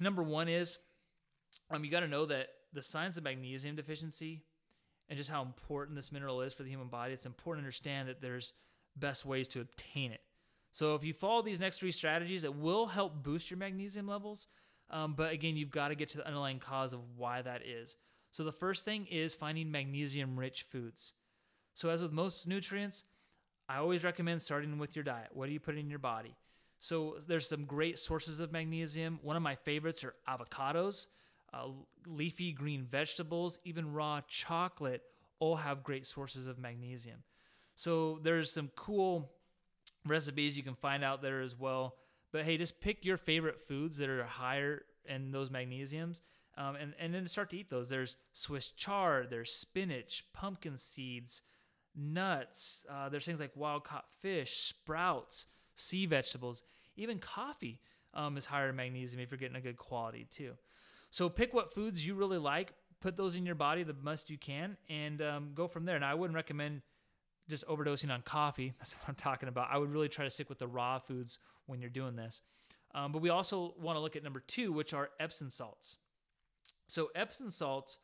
Number 0.00 0.22
one 0.22 0.48
is 0.48 0.78
um, 1.70 1.84
you 1.84 1.90
got 1.90 2.00
to 2.00 2.08
know 2.08 2.26
that 2.26 2.48
the 2.72 2.82
signs 2.82 3.16
of 3.16 3.24
magnesium 3.24 3.76
deficiency 3.76 4.44
and 5.08 5.16
just 5.16 5.30
how 5.30 5.42
important 5.42 5.96
this 5.96 6.12
mineral 6.12 6.42
is 6.42 6.52
for 6.52 6.62
the 6.62 6.70
human 6.70 6.88
body. 6.88 7.12
It's 7.12 7.26
important 7.26 7.62
to 7.62 7.66
understand 7.66 8.08
that 8.08 8.20
there's 8.20 8.52
best 8.96 9.24
ways 9.24 9.48
to 9.48 9.60
obtain 9.60 10.12
it. 10.12 10.20
So 10.70 10.94
if 10.94 11.02
you 11.02 11.14
follow 11.14 11.42
these 11.42 11.60
next 11.60 11.78
three 11.78 11.92
strategies, 11.92 12.44
it 12.44 12.54
will 12.54 12.86
help 12.86 13.22
boost 13.22 13.50
your 13.50 13.58
magnesium 13.58 14.06
levels. 14.06 14.46
Um, 14.90 15.14
but 15.14 15.32
again, 15.32 15.56
you've 15.56 15.70
got 15.70 15.88
to 15.88 15.94
get 15.94 16.08
to 16.10 16.18
the 16.18 16.26
underlying 16.26 16.58
cause 16.58 16.92
of 16.92 17.00
why 17.16 17.42
that 17.42 17.62
is. 17.66 17.96
So 18.30 18.44
the 18.44 18.52
first 18.52 18.84
thing 18.84 19.06
is 19.06 19.34
finding 19.34 19.70
magnesium 19.70 20.38
rich 20.38 20.62
foods. 20.62 21.14
So, 21.78 21.90
as 21.90 22.02
with 22.02 22.10
most 22.10 22.48
nutrients, 22.48 23.04
I 23.68 23.76
always 23.76 24.02
recommend 24.02 24.42
starting 24.42 24.78
with 24.78 24.96
your 24.96 25.04
diet. 25.04 25.28
What 25.32 25.46
do 25.46 25.52
you 25.52 25.60
put 25.60 25.78
in 25.78 25.88
your 25.88 26.00
body? 26.00 26.34
So, 26.80 27.18
there's 27.28 27.48
some 27.48 27.66
great 27.66 28.00
sources 28.00 28.40
of 28.40 28.50
magnesium. 28.50 29.20
One 29.22 29.36
of 29.36 29.42
my 29.42 29.54
favorites 29.54 30.02
are 30.02 30.14
avocados, 30.28 31.06
uh, 31.52 31.68
leafy 32.04 32.50
green 32.50 32.84
vegetables, 32.84 33.60
even 33.64 33.92
raw 33.92 34.22
chocolate 34.26 35.02
all 35.38 35.54
have 35.54 35.84
great 35.84 36.04
sources 36.04 36.48
of 36.48 36.58
magnesium. 36.58 37.22
So, 37.76 38.18
there's 38.24 38.52
some 38.52 38.72
cool 38.74 39.30
recipes 40.04 40.56
you 40.56 40.64
can 40.64 40.74
find 40.74 41.04
out 41.04 41.22
there 41.22 41.42
as 41.42 41.56
well. 41.56 41.94
But 42.32 42.44
hey, 42.44 42.56
just 42.56 42.80
pick 42.80 43.04
your 43.04 43.16
favorite 43.16 43.60
foods 43.60 43.98
that 43.98 44.08
are 44.08 44.24
higher 44.24 44.82
in 45.04 45.30
those 45.30 45.50
magnesiums. 45.50 46.20
Um, 46.56 46.74
and, 46.74 46.92
and 46.98 47.14
then 47.14 47.26
start 47.26 47.50
to 47.50 47.56
eat 47.56 47.70
those. 47.70 47.88
There's 47.88 48.16
Swiss 48.32 48.70
chard, 48.70 49.28
there's 49.30 49.52
spinach, 49.52 50.24
pumpkin 50.32 50.76
seeds, 50.76 51.42
nuts. 51.94 52.84
Uh, 52.90 53.08
there's 53.08 53.24
things 53.24 53.38
like 53.38 53.52
wild 53.54 53.84
caught 53.84 54.06
fish, 54.20 54.54
sprouts, 54.54 55.46
sea 55.76 56.06
vegetables, 56.06 56.64
even 56.96 57.18
coffee 57.18 57.80
um, 58.14 58.36
is 58.36 58.46
higher 58.46 58.70
in 58.70 58.76
magnesium 58.76 59.22
if 59.22 59.30
you're 59.30 59.38
getting 59.38 59.56
a 59.56 59.60
good 59.60 59.76
quality 59.76 60.26
too. 60.30 60.52
So 61.10 61.28
pick 61.28 61.54
what 61.54 61.72
foods 61.72 62.04
you 62.04 62.14
really 62.14 62.38
like, 62.38 62.72
put 63.00 63.16
those 63.16 63.36
in 63.36 63.46
your 63.46 63.54
body 63.54 63.82
the 63.82 63.94
best 63.94 64.28
you 64.28 64.38
can, 64.38 64.76
and 64.88 65.22
um, 65.22 65.50
go 65.54 65.68
from 65.68 65.84
there. 65.84 65.98
Now 65.98 66.10
I 66.10 66.14
wouldn't 66.14 66.34
recommend 66.34 66.82
just 67.48 67.66
overdosing 67.66 68.10
on 68.10 68.22
coffee. 68.22 68.74
That's 68.78 68.94
what 68.94 69.08
I'm 69.08 69.14
talking 69.14 69.48
about. 69.48 69.68
I 69.70 69.78
would 69.78 69.90
really 69.90 70.08
try 70.08 70.24
to 70.24 70.30
stick 70.30 70.48
with 70.48 70.58
the 70.58 70.68
raw 70.68 70.98
foods 70.98 71.38
when 71.66 71.80
you're 71.80 71.90
doing 71.90 72.16
this. 72.16 72.40
Um, 72.94 73.12
but 73.12 73.20
we 73.20 73.30
also 73.30 73.74
want 73.78 73.96
to 73.96 74.00
look 74.00 74.16
at 74.16 74.24
number 74.24 74.40
two, 74.40 74.72
which 74.72 74.94
are 74.94 75.10
Epsom 75.20 75.50
salts. 75.50 75.96
So 76.86 77.10
Epsom 77.14 77.50
salts 77.50 77.98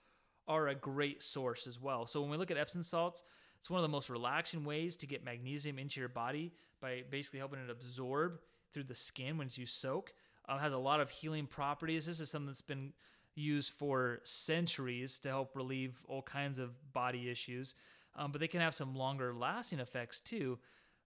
are 0.46 0.68
a 0.68 0.74
great 0.74 1.22
source 1.22 1.66
as 1.66 1.80
well. 1.80 2.06
So 2.06 2.20
when 2.20 2.30
we 2.30 2.36
look 2.36 2.50
at 2.50 2.58
Epsom 2.58 2.82
salts, 2.82 3.22
it's 3.58 3.70
one 3.70 3.78
of 3.78 3.82
the 3.82 3.88
most 3.88 4.10
relaxing 4.10 4.64
ways 4.64 4.94
to 4.96 5.06
get 5.06 5.24
magnesium 5.24 5.78
into 5.78 6.00
your 6.00 6.10
body 6.10 6.52
by 6.82 7.02
basically 7.10 7.38
helping 7.38 7.60
it 7.60 7.70
absorb 7.70 8.40
through 8.72 8.84
the 8.84 8.94
skin 8.94 9.38
once 9.38 9.56
you 9.56 9.64
soak. 9.64 10.12
Um, 10.46 10.58
has 10.58 10.74
a 10.74 10.78
lot 10.78 11.00
of 11.00 11.08
healing 11.08 11.46
properties. 11.46 12.04
This 12.04 12.20
is 12.20 12.30
something 12.30 12.48
that's 12.48 12.60
been 12.60 12.92
used 13.34 13.72
for 13.72 14.20
centuries 14.24 15.18
to 15.20 15.28
help 15.28 15.56
relieve 15.56 16.02
all 16.06 16.22
kinds 16.22 16.58
of 16.58 16.70
body 16.92 17.30
issues, 17.30 17.74
um, 18.16 18.32
but 18.32 18.40
they 18.40 18.48
can 18.48 18.60
have 18.60 18.74
some 18.74 18.94
longer 18.94 19.34
lasting 19.34 19.80
effects 19.80 20.20
too. 20.20 20.58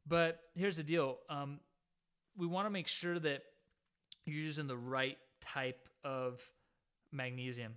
But 0.06 0.40
here's 0.54 0.76
the 0.76 0.82
deal 0.82 1.18
um, 1.28 1.60
we 2.36 2.46
want 2.46 2.66
to 2.66 2.70
make 2.70 2.88
sure 2.88 3.18
that 3.18 3.42
you're 4.24 4.42
using 4.42 4.66
the 4.66 4.76
right 4.76 5.18
type 5.40 5.88
of 6.04 6.42
magnesium. 7.12 7.74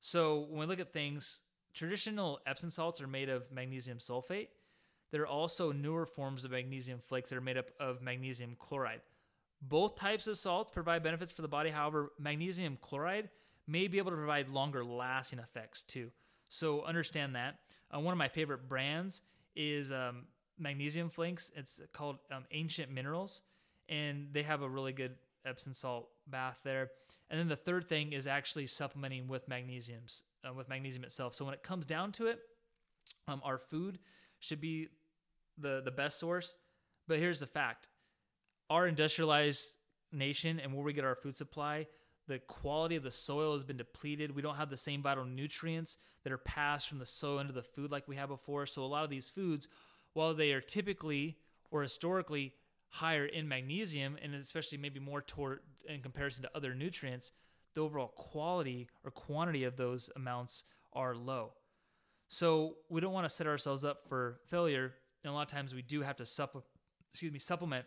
So 0.00 0.46
when 0.50 0.60
we 0.60 0.66
look 0.66 0.80
at 0.80 0.92
things, 0.92 1.42
traditional 1.74 2.40
Epsom 2.46 2.70
salts 2.70 3.00
are 3.00 3.06
made 3.06 3.28
of 3.28 3.50
magnesium 3.50 3.98
sulfate. 3.98 4.48
There 5.12 5.22
are 5.22 5.26
also 5.26 5.72
newer 5.72 6.06
forms 6.06 6.44
of 6.44 6.50
magnesium 6.50 7.00
flakes 7.06 7.30
that 7.30 7.36
are 7.36 7.42
made 7.42 7.56
up 7.56 7.70
of 7.78 8.02
magnesium 8.02 8.56
chloride. 8.58 9.00
Both 9.62 9.96
types 9.96 10.26
of 10.26 10.36
salts 10.36 10.70
provide 10.70 11.02
benefits 11.02 11.32
for 11.32 11.42
the 11.42 11.48
body. 11.48 11.70
However, 11.70 12.12
magnesium 12.18 12.78
chloride 12.80 13.30
may 13.66 13.86
be 13.86 13.98
able 13.98 14.10
to 14.10 14.16
provide 14.16 14.48
longer 14.48 14.84
lasting 14.84 15.38
effects 15.38 15.82
too. 15.82 16.10
So 16.54 16.82
understand 16.82 17.34
that. 17.34 17.58
Uh, 17.94 18.00
one 18.00 18.12
of 18.12 18.18
my 18.18 18.28
favorite 18.28 18.68
brands 18.68 19.22
is 19.56 19.90
um, 19.90 20.26
magnesium 20.58 21.10
flakes. 21.10 21.50
It's 21.56 21.80
called 21.92 22.18
um, 22.30 22.44
Ancient 22.52 22.90
Minerals, 22.90 23.42
and 23.88 24.28
they 24.32 24.42
have 24.44 24.62
a 24.62 24.68
really 24.68 24.92
good 24.92 25.16
Epsom 25.44 25.74
salt 25.74 26.08
bath 26.28 26.58
there. 26.64 26.90
And 27.28 27.38
then 27.38 27.48
the 27.48 27.56
third 27.56 27.88
thing 27.88 28.12
is 28.12 28.26
actually 28.26 28.66
supplementing 28.68 29.26
with 29.26 29.48
magnesiums, 29.48 30.22
uh, 30.48 30.52
with 30.54 30.68
magnesium 30.68 31.04
itself. 31.04 31.34
So 31.34 31.44
when 31.44 31.54
it 31.54 31.62
comes 31.62 31.86
down 31.86 32.12
to 32.12 32.26
it, 32.28 32.38
um, 33.26 33.40
our 33.44 33.58
food 33.58 33.98
should 34.38 34.60
be 34.60 34.88
the 35.58 35.82
the 35.84 35.90
best 35.90 36.18
source. 36.20 36.54
But 37.08 37.18
here's 37.18 37.40
the 37.40 37.46
fact: 37.46 37.88
our 38.70 38.86
industrialized 38.86 39.74
nation 40.12 40.60
and 40.60 40.72
where 40.72 40.84
we 40.84 40.92
get 40.92 41.04
our 41.04 41.16
food 41.16 41.36
supply, 41.36 41.88
the 42.26 42.38
quality 42.38 42.96
of 42.96 43.02
the 43.02 43.10
soil 43.10 43.52
has 43.52 43.64
been 43.64 43.76
depleted. 43.76 44.34
We 44.34 44.42
don't 44.42 44.56
have 44.56 44.70
the 44.70 44.76
same 44.76 45.02
vital 45.02 45.24
nutrients 45.24 45.98
that 46.22 46.32
are 46.32 46.38
passed 46.38 46.88
from 46.88 46.98
the 46.98 47.06
soil 47.06 47.38
into 47.38 47.52
the 47.52 47.62
food 47.62 47.90
like 47.90 48.08
we 48.08 48.16
had 48.16 48.28
before. 48.28 48.66
So 48.66 48.82
a 48.82 48.86
lot 48.86 49.04
of 49.04 49.10
these 49.10 49.28
foods, 49.28 49.68
while 50.14 50.34
they 50.34 50.52
are 50.52 50.60
typically 50.60 51.36
or 51.70 51.82
historically 51.82 52.54
higher 52.88 53.26
in 53.26 53.48
magnesium 53.48 54.16
and 54.22 54.34
especially 54.34 54.78
maybe 54.78 55.00
more 55.00 55.20
toward 55.20 55.60
in 55.88 56.00
comparison 56.00 56.42
to 56.44 56.50
other 56.54 56.74
nutrients, 56.74 57.32
the 57.74 57.80
overall 57.80 58.08
quality 58.08 58.88
or 59.04 59.10
quantity 59.10 59.64
of 59.64 59.76
those 59.76 60.08
amounts 60.16 60.64
are 60.92 61.14
low. 61.14 61.52
So 62.28 62.76
we 62.88 63.00
don't 63.00 63.12
want 63.12 63.28
to 63.28 63.34
set 63.34 63.46
ourselves 63.46 63.84
up 63.84 64.08
for 64.08 64.40
failure. 64.48 64.94
And 65.24 65.30
a 65.30 65.34
lot 65.34 65.42
of 65.42 65.48
times 65.48 65.74
we 65.74 65.82
do 65.82 66.00
have 66.02 66.16
to 66.16 66.26
supple- 66.26 66.64
excuse 67.10 67.32
me, 67.32 67.38
supplement 67.38 67.84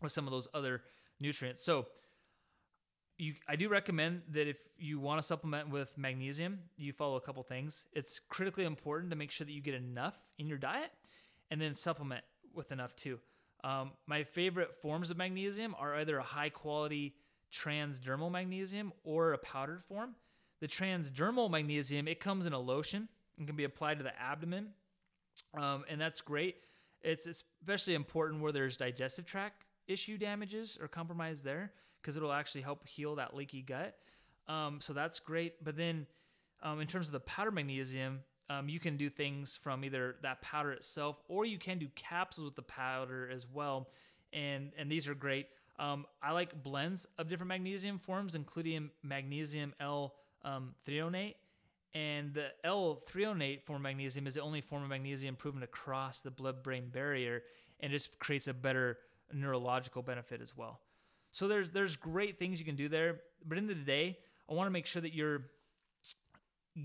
with 0.00 0.12
some 0.12 0.26
of 0.26 0.32
those 0.32 0.48
other 0.54 0.82
nutrients. 1.20 1.62
So 1.62 1.86
you, 3.18 3.34
I 3.48 3.56
do 3.56 3.68
recommend 3.68 4.22
that 4.32 4.48
if 4.48 4.58
you 4.76 4.98
want 4.98 5.20
to 5.20 5.26
supplement 5.26 5.70
with 5.70 5.96
magnesium, 5.96 6.60
you 6.76 6.92
follow 6.92 7.16
a 7.16 7.20
couple 7.20 7.42
things. 7.42 7.86
It's 7.92 8.18
critically 8.18 8.64
important 8.64 9.10
to 9.10 9.16
make 9.16 9.30
sure 9.30 9.44
that 9.44 9.52
you 9.52 9.60
get 9.60 9.74
enough 9.74 10.16
in 10.38 10.46
your 10.46 10.58
diet 10.58 10.90
and 11.50 11.60
then 11.60 11.74
supplement 11.74 12.24
with 12.54 12.72
enough 12.72 12.96
too. 12.96 13.20
Um, 13.64 13.92
my 14.06 14.24
favorite 14.24 14.74
forms 14.80 15.10
of 15.10 15.16
magnesium 15.16 15.76
are 15.78 15.94
either 15.96 16.18
a 16.18 16.22
high 16.22 16.48
quality 16.48 17.14
transdermal 17.52 18.30
magnesium 18.30 18.92
or 19.04 19.34
a 19.34 19.38
powdered 19.38 19.84
form. 19.84 20.14
The 20.60 20.68
transdermal 20.68 21.50
magnesium, 21.50 22.08
it 22.08 22.18
comes 22.18 22.46
in 22.46 22.52
a 22.52 22.58
lotion 22.58 23.08
and 23.38 23.46
can 23.46 23.56
be 23.56 23.64
applied 23.64 23.98
to 23.98 24.04
the 24.04 24.20
abdomen. 24.20 24.68
Um, 25.56 25.84
and 25.88 26.00
that's 26.00 26.20
great. 26.20 26.56
It's 27.02 27.26
especially 27.26 27.94
important 27.94 28.42
where 28.42 28.52
there's 28.52 28.76
digestive 28.76 29.26
tract 29.26 29.64
issue 29.88 30.16
damages 30.16 30.78
or 30.80 30.88
compromise 30.88 31.42
there 31.42 31.72
because 32.02 32.16
it'll 32.16 32.32
actually 32.32 32.62
help 32.62 32.86
heal 32.86 33.14
that 33.14 33.34
leaky 33.34 33.62
gut. 33.62 33.94
Um, 34.48 34.80
so 34.80 34.92
that's 34.92 35.20
great. 35.20 35.64
But 35.64 35.76
then, 35.76 36.06
um, 36.62 36.80
in 36.80 36.88
terms 36.88 37.06
of 37.06 37.12
the 37.12 37.20
powder 37.20 37.50
magnesium, 37.52 38.20
um, 38.50 38.68
you 38.68 38.80
can 38.80 38.96
do 38.96 39.08
things 39.08 39.56
from 39.56 39.84
either 39.84 40.16
that 40.22 40.42
powder 40.42 40.72
itself 40.72 41.22
or 41.28 41.46
you 41.46 41.58
can 41.58 41.78
do 41.78 41.88
capsules 41.94 42.46
with 42.46 42.56
the 42.56 42.62
powder 42.62 43.30
as 43.32 43.46
well. 43.46 43.88
And, 44.32 44.72
and 44.76 44.90
these 44.90 45.08
are 45.08 45.14
great. 45.14 45.46
Um, 45.78 46.06
I 46.22 46.32
like 46.32 46.62
blends 46.62 47.06
of 47.18 47.28
different 47.28 47.48
magnesium 47.48 47.98
forms, 47.98 48.34
including 48.34 48.90
magnesium 49.02 49.74
L 49.80 50.14
um, 50.44 50.74
threonate. 50.86 51.36
And 51.94 52.34
the 52.34 52.48
L 52.64 53.02
threonate 53.10 53.62
form 53.62 53.76
of 53.76 53.82
magnesium 53.82 54.26
is 54.26 54.34
the 54.34 54.42
only 54.42 54.60
form 54.60 54.82
of 54.82 54.88
magnesium 54.88 55.36
proven 55.36 55.60
to 55.60 55.66
cross 55.66 56.20
the 56.20 56.30
blood 56.30 56.62
brain 56.62 56.88
barrier 56.90 57.42
and 57.80 57.92
just 57.92 58.18
creates 58.18 58.48
a 58.48 58.54
better 58.54 58.98
neurological 59.32 60.02
benefit 60.02 60.40
as 60.40 60.56
well. 60.56 60.80
So 61.32 61.48
there's 61.48 61.70
there's 61.70 61.96
great 61.96 62.38
things 62.38 62.60
you 62.60 62.66
can 62.66 62.76
do 62.76 62.88
there, 62.88 63.20
but 63.44 63.58
in 63.58 63.66
the 63.66 63.74
day, 63.74 64.18
I 64.48 64.54
want 64.54 64.66
to 64.66 64.70
make 64.70 64.86
sure 64.86 65.02
that 65.02 65.14
you're 65.14 65.42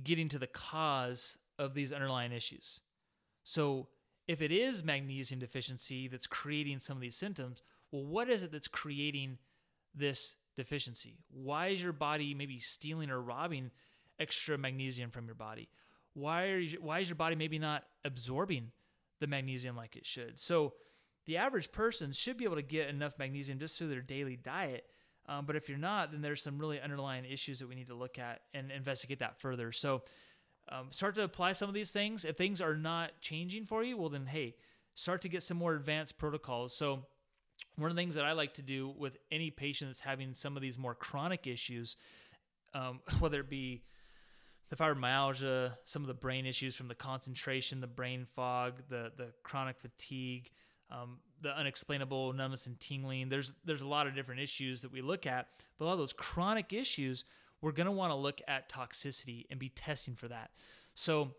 getting 0.04 0.30
to 0.30 0.40
the 0.40 0.48
cause 0.48 1.38
of 1.60 1.74
these 1.74 1.92
underlying 1.92 2.32
issues. 2.32 2.80
So 3.44 3.88
if 4.28 4.42
it 4.42 4.52
is 4.52 4.84
magnesium 4.84 5.40
deficiency 5.40 6.08
that's 6.08 6.28
creating 6.28 6.80
some 6.80 6.98
of 6.98 7.02
these 7.02 7.16
symptoms, 7.16 7.62
well, 7.92 8.04
what 8.04 8.30
is 8.30 8.44
it 8.44 8.52
that's 8.52 8.68
creating 8.68 9.38
this 9.96 10.36
deficiency? 10.56 11.20
Why 11.30 11.68
is 11.68 11.82
your 11.82 11.94
body 11.94 12.34
maybe 12.34 12.60
stealing 12.60 13.10
or 13.10 13.22
robbing 13.22 13.72
extra 14.20 14.58
magnesium 14.58 15.12
from 15.12 15.26
your 15.26 15.36
body? 15.36 15.70
Why 16.14 16.48
are 16.48 16.58
you, 16.58 16.80
why 16.82 17.00
is 17.00 17.10
your 17.10 17.16
body 17.16 17.36
maybe 17.36 17.60
not 17.60 17.84
absorbing 18.04 18.72
the 19.20 19.28
magnesium 19.28 19.76
like 19.76 19.96
it 19.96 20.06
should? 20.06 20.40
So 20.40 20.74
the 21.28 21.38
average 21.38 21.72
person 21.72 22.14
should 22.14 22.38
be 22.38 22.46
able 22.46 22.56
to 22.56 22.62
get 22.62 22.88
enough 22.88 23.20
magnesium 23.20 23.60
just 23.60 23.78
through 23.78 23.90
their 23.90 24.02
daily 24.02 24.38
diet. 24.38 24.86
Um, 25.30 25.46
but 25.46 25.58
if 25.58 25.68
you're 25.68 25.78
not, 25.78 26.12
then 26.12 26.22
there's 26.22 26.42
some 26.42 26.58
really 26.58 26.80
underlying 26.80 27.26
issues 27.26 27.60
that 27.60 27.68
we 27.68 27.76
need 27.76 27.88
to 27.88 27.96
look 27.96 28.18
at 28.18 28.42
and 28.54 28.72
investigate 28.72 29.20
that 29.20 29.40
further. 29.40 29.74
So 29.74 30.04
um, 30.70 30.88
start 30.92 31.16
to 31.16 31.24
apply 31.24 31.52
some 31.52 31.68
of 31.68 31.76
these 31.76 31.92
things. 31.92 32.24
If 32.24 32.38
things 32.38 32.62
are 32.62 32.76
not 32.76 33.12
changing 33.20 33.66
for 33.66 33.84
you, 33.84 33.98
well, 33.98 34.10
then 34.10 34.26
hey, 34.26 34.56
start 34.94 35.22
to 35.24 35.30
get 35.30 35.44
some 35.44 35.58
more 35.58 35.76
advanced 35.76 36.18
protocols. 36.18 36.76
So 36.76 37.06
one 37.76 37.92
of 37.92 37.96
the 37.96 38.02
things 38.02 38.16
that 38.16 38.24
I 38.24 38.32
like 38.32 38.54
to 38.56 38.62
do 38.62 38.94
with 38.98 39.18
any 39.30 39.52
patient 39.52 39.90
that's 39.90 40.02
having 40.02 40.34
some 40.34 40.56
of 40.56 40.62
these 40.62 40.78
more 40.78 40.96
chronic 40.96 41.46
issues, 41.46 41.98
um, 42.74 43.02
whether 43.20 43.42
it 43.42 43.50
be 43.50 43.84
the 44.70 44.78
fibromyalgia, 44.78 45.74
some 45.84 46.04
of 46.04 46.08
the 46.08 46.14
brain 46.14 46.46
issues 46.46 46.76
from 46.78 46.88
the 46.88 46.96
concentration, 46.96 47.82
the 47.82 47.88
brain 47.88 48.26
fog, 48.34 48.82
the 48.90 49.12
the 49.18 49.28
chronic 49.44 49.78
fatigue, 49.80 50.52
um, 50.92 51.18
the 51.42 51.56
unexplainable 51.56 52.34
numbness 52.34 52.68
and 52.68 52.80
tingling. 52.80 53.30
There's 53.30 53.54
there's 53.66 53.82
a 53.82 53.88
lot 53.88 54.08
of 54.08 54.16
different 54.16 54.42
issues 54.42 54.82
that 54.82 54.92
we 54.92 55.02
look 55.02 55.26
at, 55.26 55.48
but 55.78 55.86
a 55.86 55.88
lot 55.88 55.94
of 55.94 56.00
those 56.00 56.14
chronic 56.14 56.74
issues, 56.74 57.26
we're 57.62 57.72
to 57.88 57.92
want 57.92 58.12
to 58.12 58.16
look 58.16 58.42
at 58.48 58.70
toxicity 58.70 59.46
and 59.50 59.60
be 59.60 59.70
testing 59.70 60.16
for 60.16 60.28
that. 60.28 60.52
So 60.94 61.34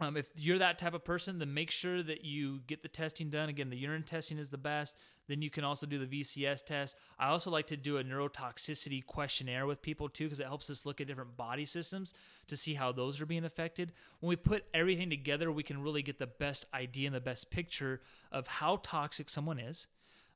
um, 0.00 0.16
if 0.16 0.30
you're 0.36 0.58
that 0.58 0.78
type 0.78 0.94
of 0.94 1.04
person, 1.04 1.38
then 1.38 1.54
make 1.54 1.70
sure 1.70 2.02
that 2.02 2.24
you 2.24 2.60
get 2.66 2.82
the 2.82 2.88
testing 2.88 3.30
done. 3.30 3.48
Again, 3.48 3.70
the 3.70 3.76
urine 3.76 4.02
testing 4.02 4.38
is 4.38 4.48
the 4.48 4.58
best. 4.58 4.96
Then 5.28 5.42
you 5.42 5.50
can 5.50 5.64
also 5.64 5.86
do 5.86 6.04
the 6.04 6.22
VCS 6.22 6.64
test. 6.64 6.96
I 7.18 7.28
also 7.28 7.50
like 7.50 7.68
to 7.68 7.76
do 7.76 7.98
a 7.98 8.04
neurotoxicity 8.04 9.04
questionnaire 9.06 9.66
with 9.66 9.82
people 9.82 10.08
too, 10.08 10.24
because 10.24 10.40
it 10.40 10.46
helps 10.46 10.70
us 10.70 10.84
look 10.84 11.00
at 11.00 11.06
different 11.06 11.36
body 11.36 11.64
systems 11.64 12.14
to 12.48 12.56
see 12.56 12.74
how 12.74 12.90
those 12.90 13.20
are 13.20 13.26
being 13.26 13.44
affected. 13.44 13.92
When 14.20 14.28
we 14.28 14.36
put 14.36 14.64
everything 14.74 15.10
together, 15.10 15.52
we 15.52 15.62
can 15.62 15.82
really 15.82 16.02
get 16.02 16.18
the 16.18 16.26
best 16.26 16.66
idea 16.74 17.06
and 17.06 17.14
the 17.14 17.20
best 17.20 17.50
picture 17.50 18.00
of 18.32 18.46
how 18.46 18.80
toxic 18.82 19.28
someone 19.28 19.60
is. 19.60 19.86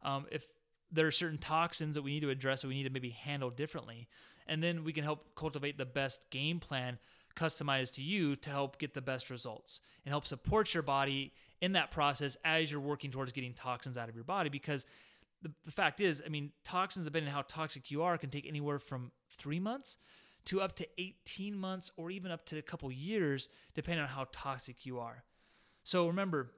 Um, 0.02 0.26
if 0.30 0.46
there 0.92 1.06
are 1.06 1.12
certain 1.12 1.38
toxins 1.38 1.96
that 1.96 2.02
we 2.02 2.12
need 2.12 2.20
to 2.20 2.30
address 2.30 2.62
that 2.62 2.68
we 2.68 2.74
need 2.74 2.84
to 2.84 2.90
maybe 2.90 3.10
handle 3.10 3.50
differently. 3.50 4.08
And 4.46 4.62
then 4.62 4.84
we 4.84 4.92
can 4.92 5.02
help 5.02 5.34
cultivate 5.34 5.76
the 5.76 5.84
best 5.84 6.30
game 6.30 6.60
plan 6.60 6.98
customized 7.36 7.92
to 7.92 8.02
you 8.02 8.36
to 8.36 8.50
help 8.50 8.78
get 8.78 8.94
the 8.94 9.02
best 9.02 9.30
results 9.30 9.80
and 10.04 10.12
help 10.12 10.26
support 10.26 10.74
your 10.74 10.82
body 10.82 11.32
in 11.60 11.72
that 11.72 11.90
process 11.90 12.36
as 12.44 12.70
you're 12.70 12.80
working 12.80 13.10
towards 13.10 13.32
getting 13.32 13.54
toxins 13.54 13.96
out 13.96 14.08
of 14.08 14.14
your 14.14 14.24
body. 14.24 14.48
Because 14.48 14.86
the, 15.42 15.52
the 15.64 15.70
fact 15.70 16.00
is, 16.00 16.22
I 16.24 16.28
mean, 16.28 16.52
toxins, 16.64 17.04
depending 17.04 17.28
on 17.28 17.34
how 17.34 17.44
toxic 17.46 17.90
you 17.90 18.02
are, 18.02 18.18
can 18.18 18.30
take 18.30 18.46
anywhere 18.46 18.78
from 18.78 19.12
three 19.36 19.60
months 19.60 19.96
to 20.46 20.60
up 20.60 20.76
to 20.76 20.86
18 20.98 21.56
months 21.56 21.90
or 21.96 22.10
even 22.10 22.30
up 22.30 22.44
to 22.46 22.58
a 22.58 22.62
couple 22.62 22.90
years, 22.90 23.48
depending 23.74 24.02
on 24.02 24.08
how 24.08 24.26
toxic 24.32 24.86
you 24.86 24.98
are. 24.98 25.24
So 25.82 26.06
remember, 26.06 26.52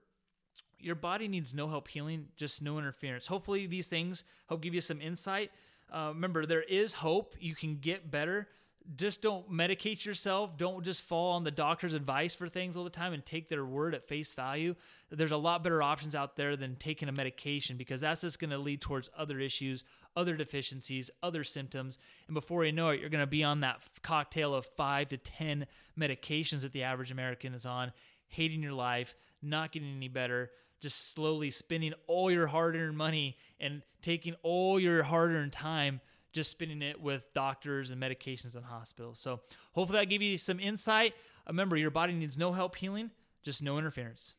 your 0.79 0.95
body 0.95 1.29
needs 1.29 1.55
no 1.55 1.69
help 1.69 1.89
healing, 1.89 2.29
just 2.37 2.63
no 2.63 2.79
interference. 2.79 3.27
Hopefully, 3.27 3.67
these 3.67 3.89
things 3.89 4.25
help 4.49 4.63
give 4.63 4.75
you 4.75 4.81
some 4.81 5.01
insight. 5.01 5.51
Uh, 5.93 6.13
remember, 6.15 6.47
there 6.47 6.63
is 6.63 6.95
hope. 6.95 7.35
You 7.41 7.55
can 7.55 7.79
get 7.79 8.11
better 8.11 8.49
just 8.97 9.21
don't 9.21 9.51
medicate 9.51 10.05
yourself. 10.05 10.57
Don't 10.57 10.85
just 10.85 11.03
fall 11.03 11.33
on 11.33 11.45
the 11.45 11.51
doctor's 11.51 11.95
advice 11.95 12.35
for 12.35 12.49
things 12.49 12.77
all 12.77 12.85
the 12.85 12.91
time 12.91 13.13
and 13.13 13.25
take 13.25 13.49
their 13.49 13.65
word 13.65 13.95
at 13.95 14.09
face 14.09 14.33
value. 14.33 14.75
There's 15.11 15.31
a 15.33 15.37
lot 15.37 15.63
better 15.63 15.83
options 15.83 16.15
out 16.15 16.37
there 16.37 16.57
than 16.57 16.77
taking 16.77 17.09
a 17.09 17.13
medication 17.13 17.77
because 17.77 18.01
that's 18.01 18.23
just 18.23 18.39
going 18.39 18.51
to 18.51 18.59
lead 18.59 18.81
towards 18.81 19.11
other 19.17 19.41
issues, 19.41 19.85
other 20.17 20.37
deficiencies, 20.37 21.11
other 21.23 21.45
symptoms. 21.45 21.99
And 22.29 22.35
before 22.35 22.65
you 22.65 22.73
know 22.73 22.89
it, 22.89 23.01
you're 23.01 23.11
going 23.11 23.21
to 23.21 23.27
be 23.27 23.45
on 23.45 23.61
that 23.61 23.81
cocktail 24.03 24.55
of 24.55 24.65
five 24.65 25.09
to 25.11 25.19
10 25.19 25.67
medications 25.99 26.63
that 26.63 26.73
the 26.73 26.85
average 26.85 27.11
American 27.11 27.53
is 27.53 27.67
on, 27.67 27.93
hating 28.29 28.63
your 28.63 28.73
life, 28.73 29.15
not 29.43 29.73
getting 29.73 29.95
any 29.95 30.09
better, 30.09 30.51
just 30.81 31.13
slowly 31.13 31.51
spending 31.51 31.93
all 32.07 32.31
your 32.31 32.47
hard 32.47 32.75
earned 32.75 32.97
money 32.97 33.37
and 33.61 33.83
taking 34.01 34.35
all 34.43 34.81
your 34.81 35.03
hard 35.03 35.31
earned 35.31 35.53
time 35.53 36.01
just 36.33 36.51
spending 36.51 36.83
it 36.83 37.01
with 37.01 37.23
doctors 37.35 37.91
and 37.91 38.01
medications 38.03 38.55
and 38.55 38.65
hospitals. 38.65 39.19
So 39.19 39.41
hopefully 39.73 40.01
that 40.01 40.07
gave 40.07 40.23
you 40.23 40.39
some 40.39 40.61
insight. 40.61 41.15
Uh, 41.47 41.51
remember, 41.51 41.77
your 41.77 41.91
body 41.91 42.13
needs 42.13 42.37
no 42.37 42.53
help 42.53 42.77
healing, 42.77 43.11
just 43.43 43.63
no 43.63 43.79
interference. 43.79 44.35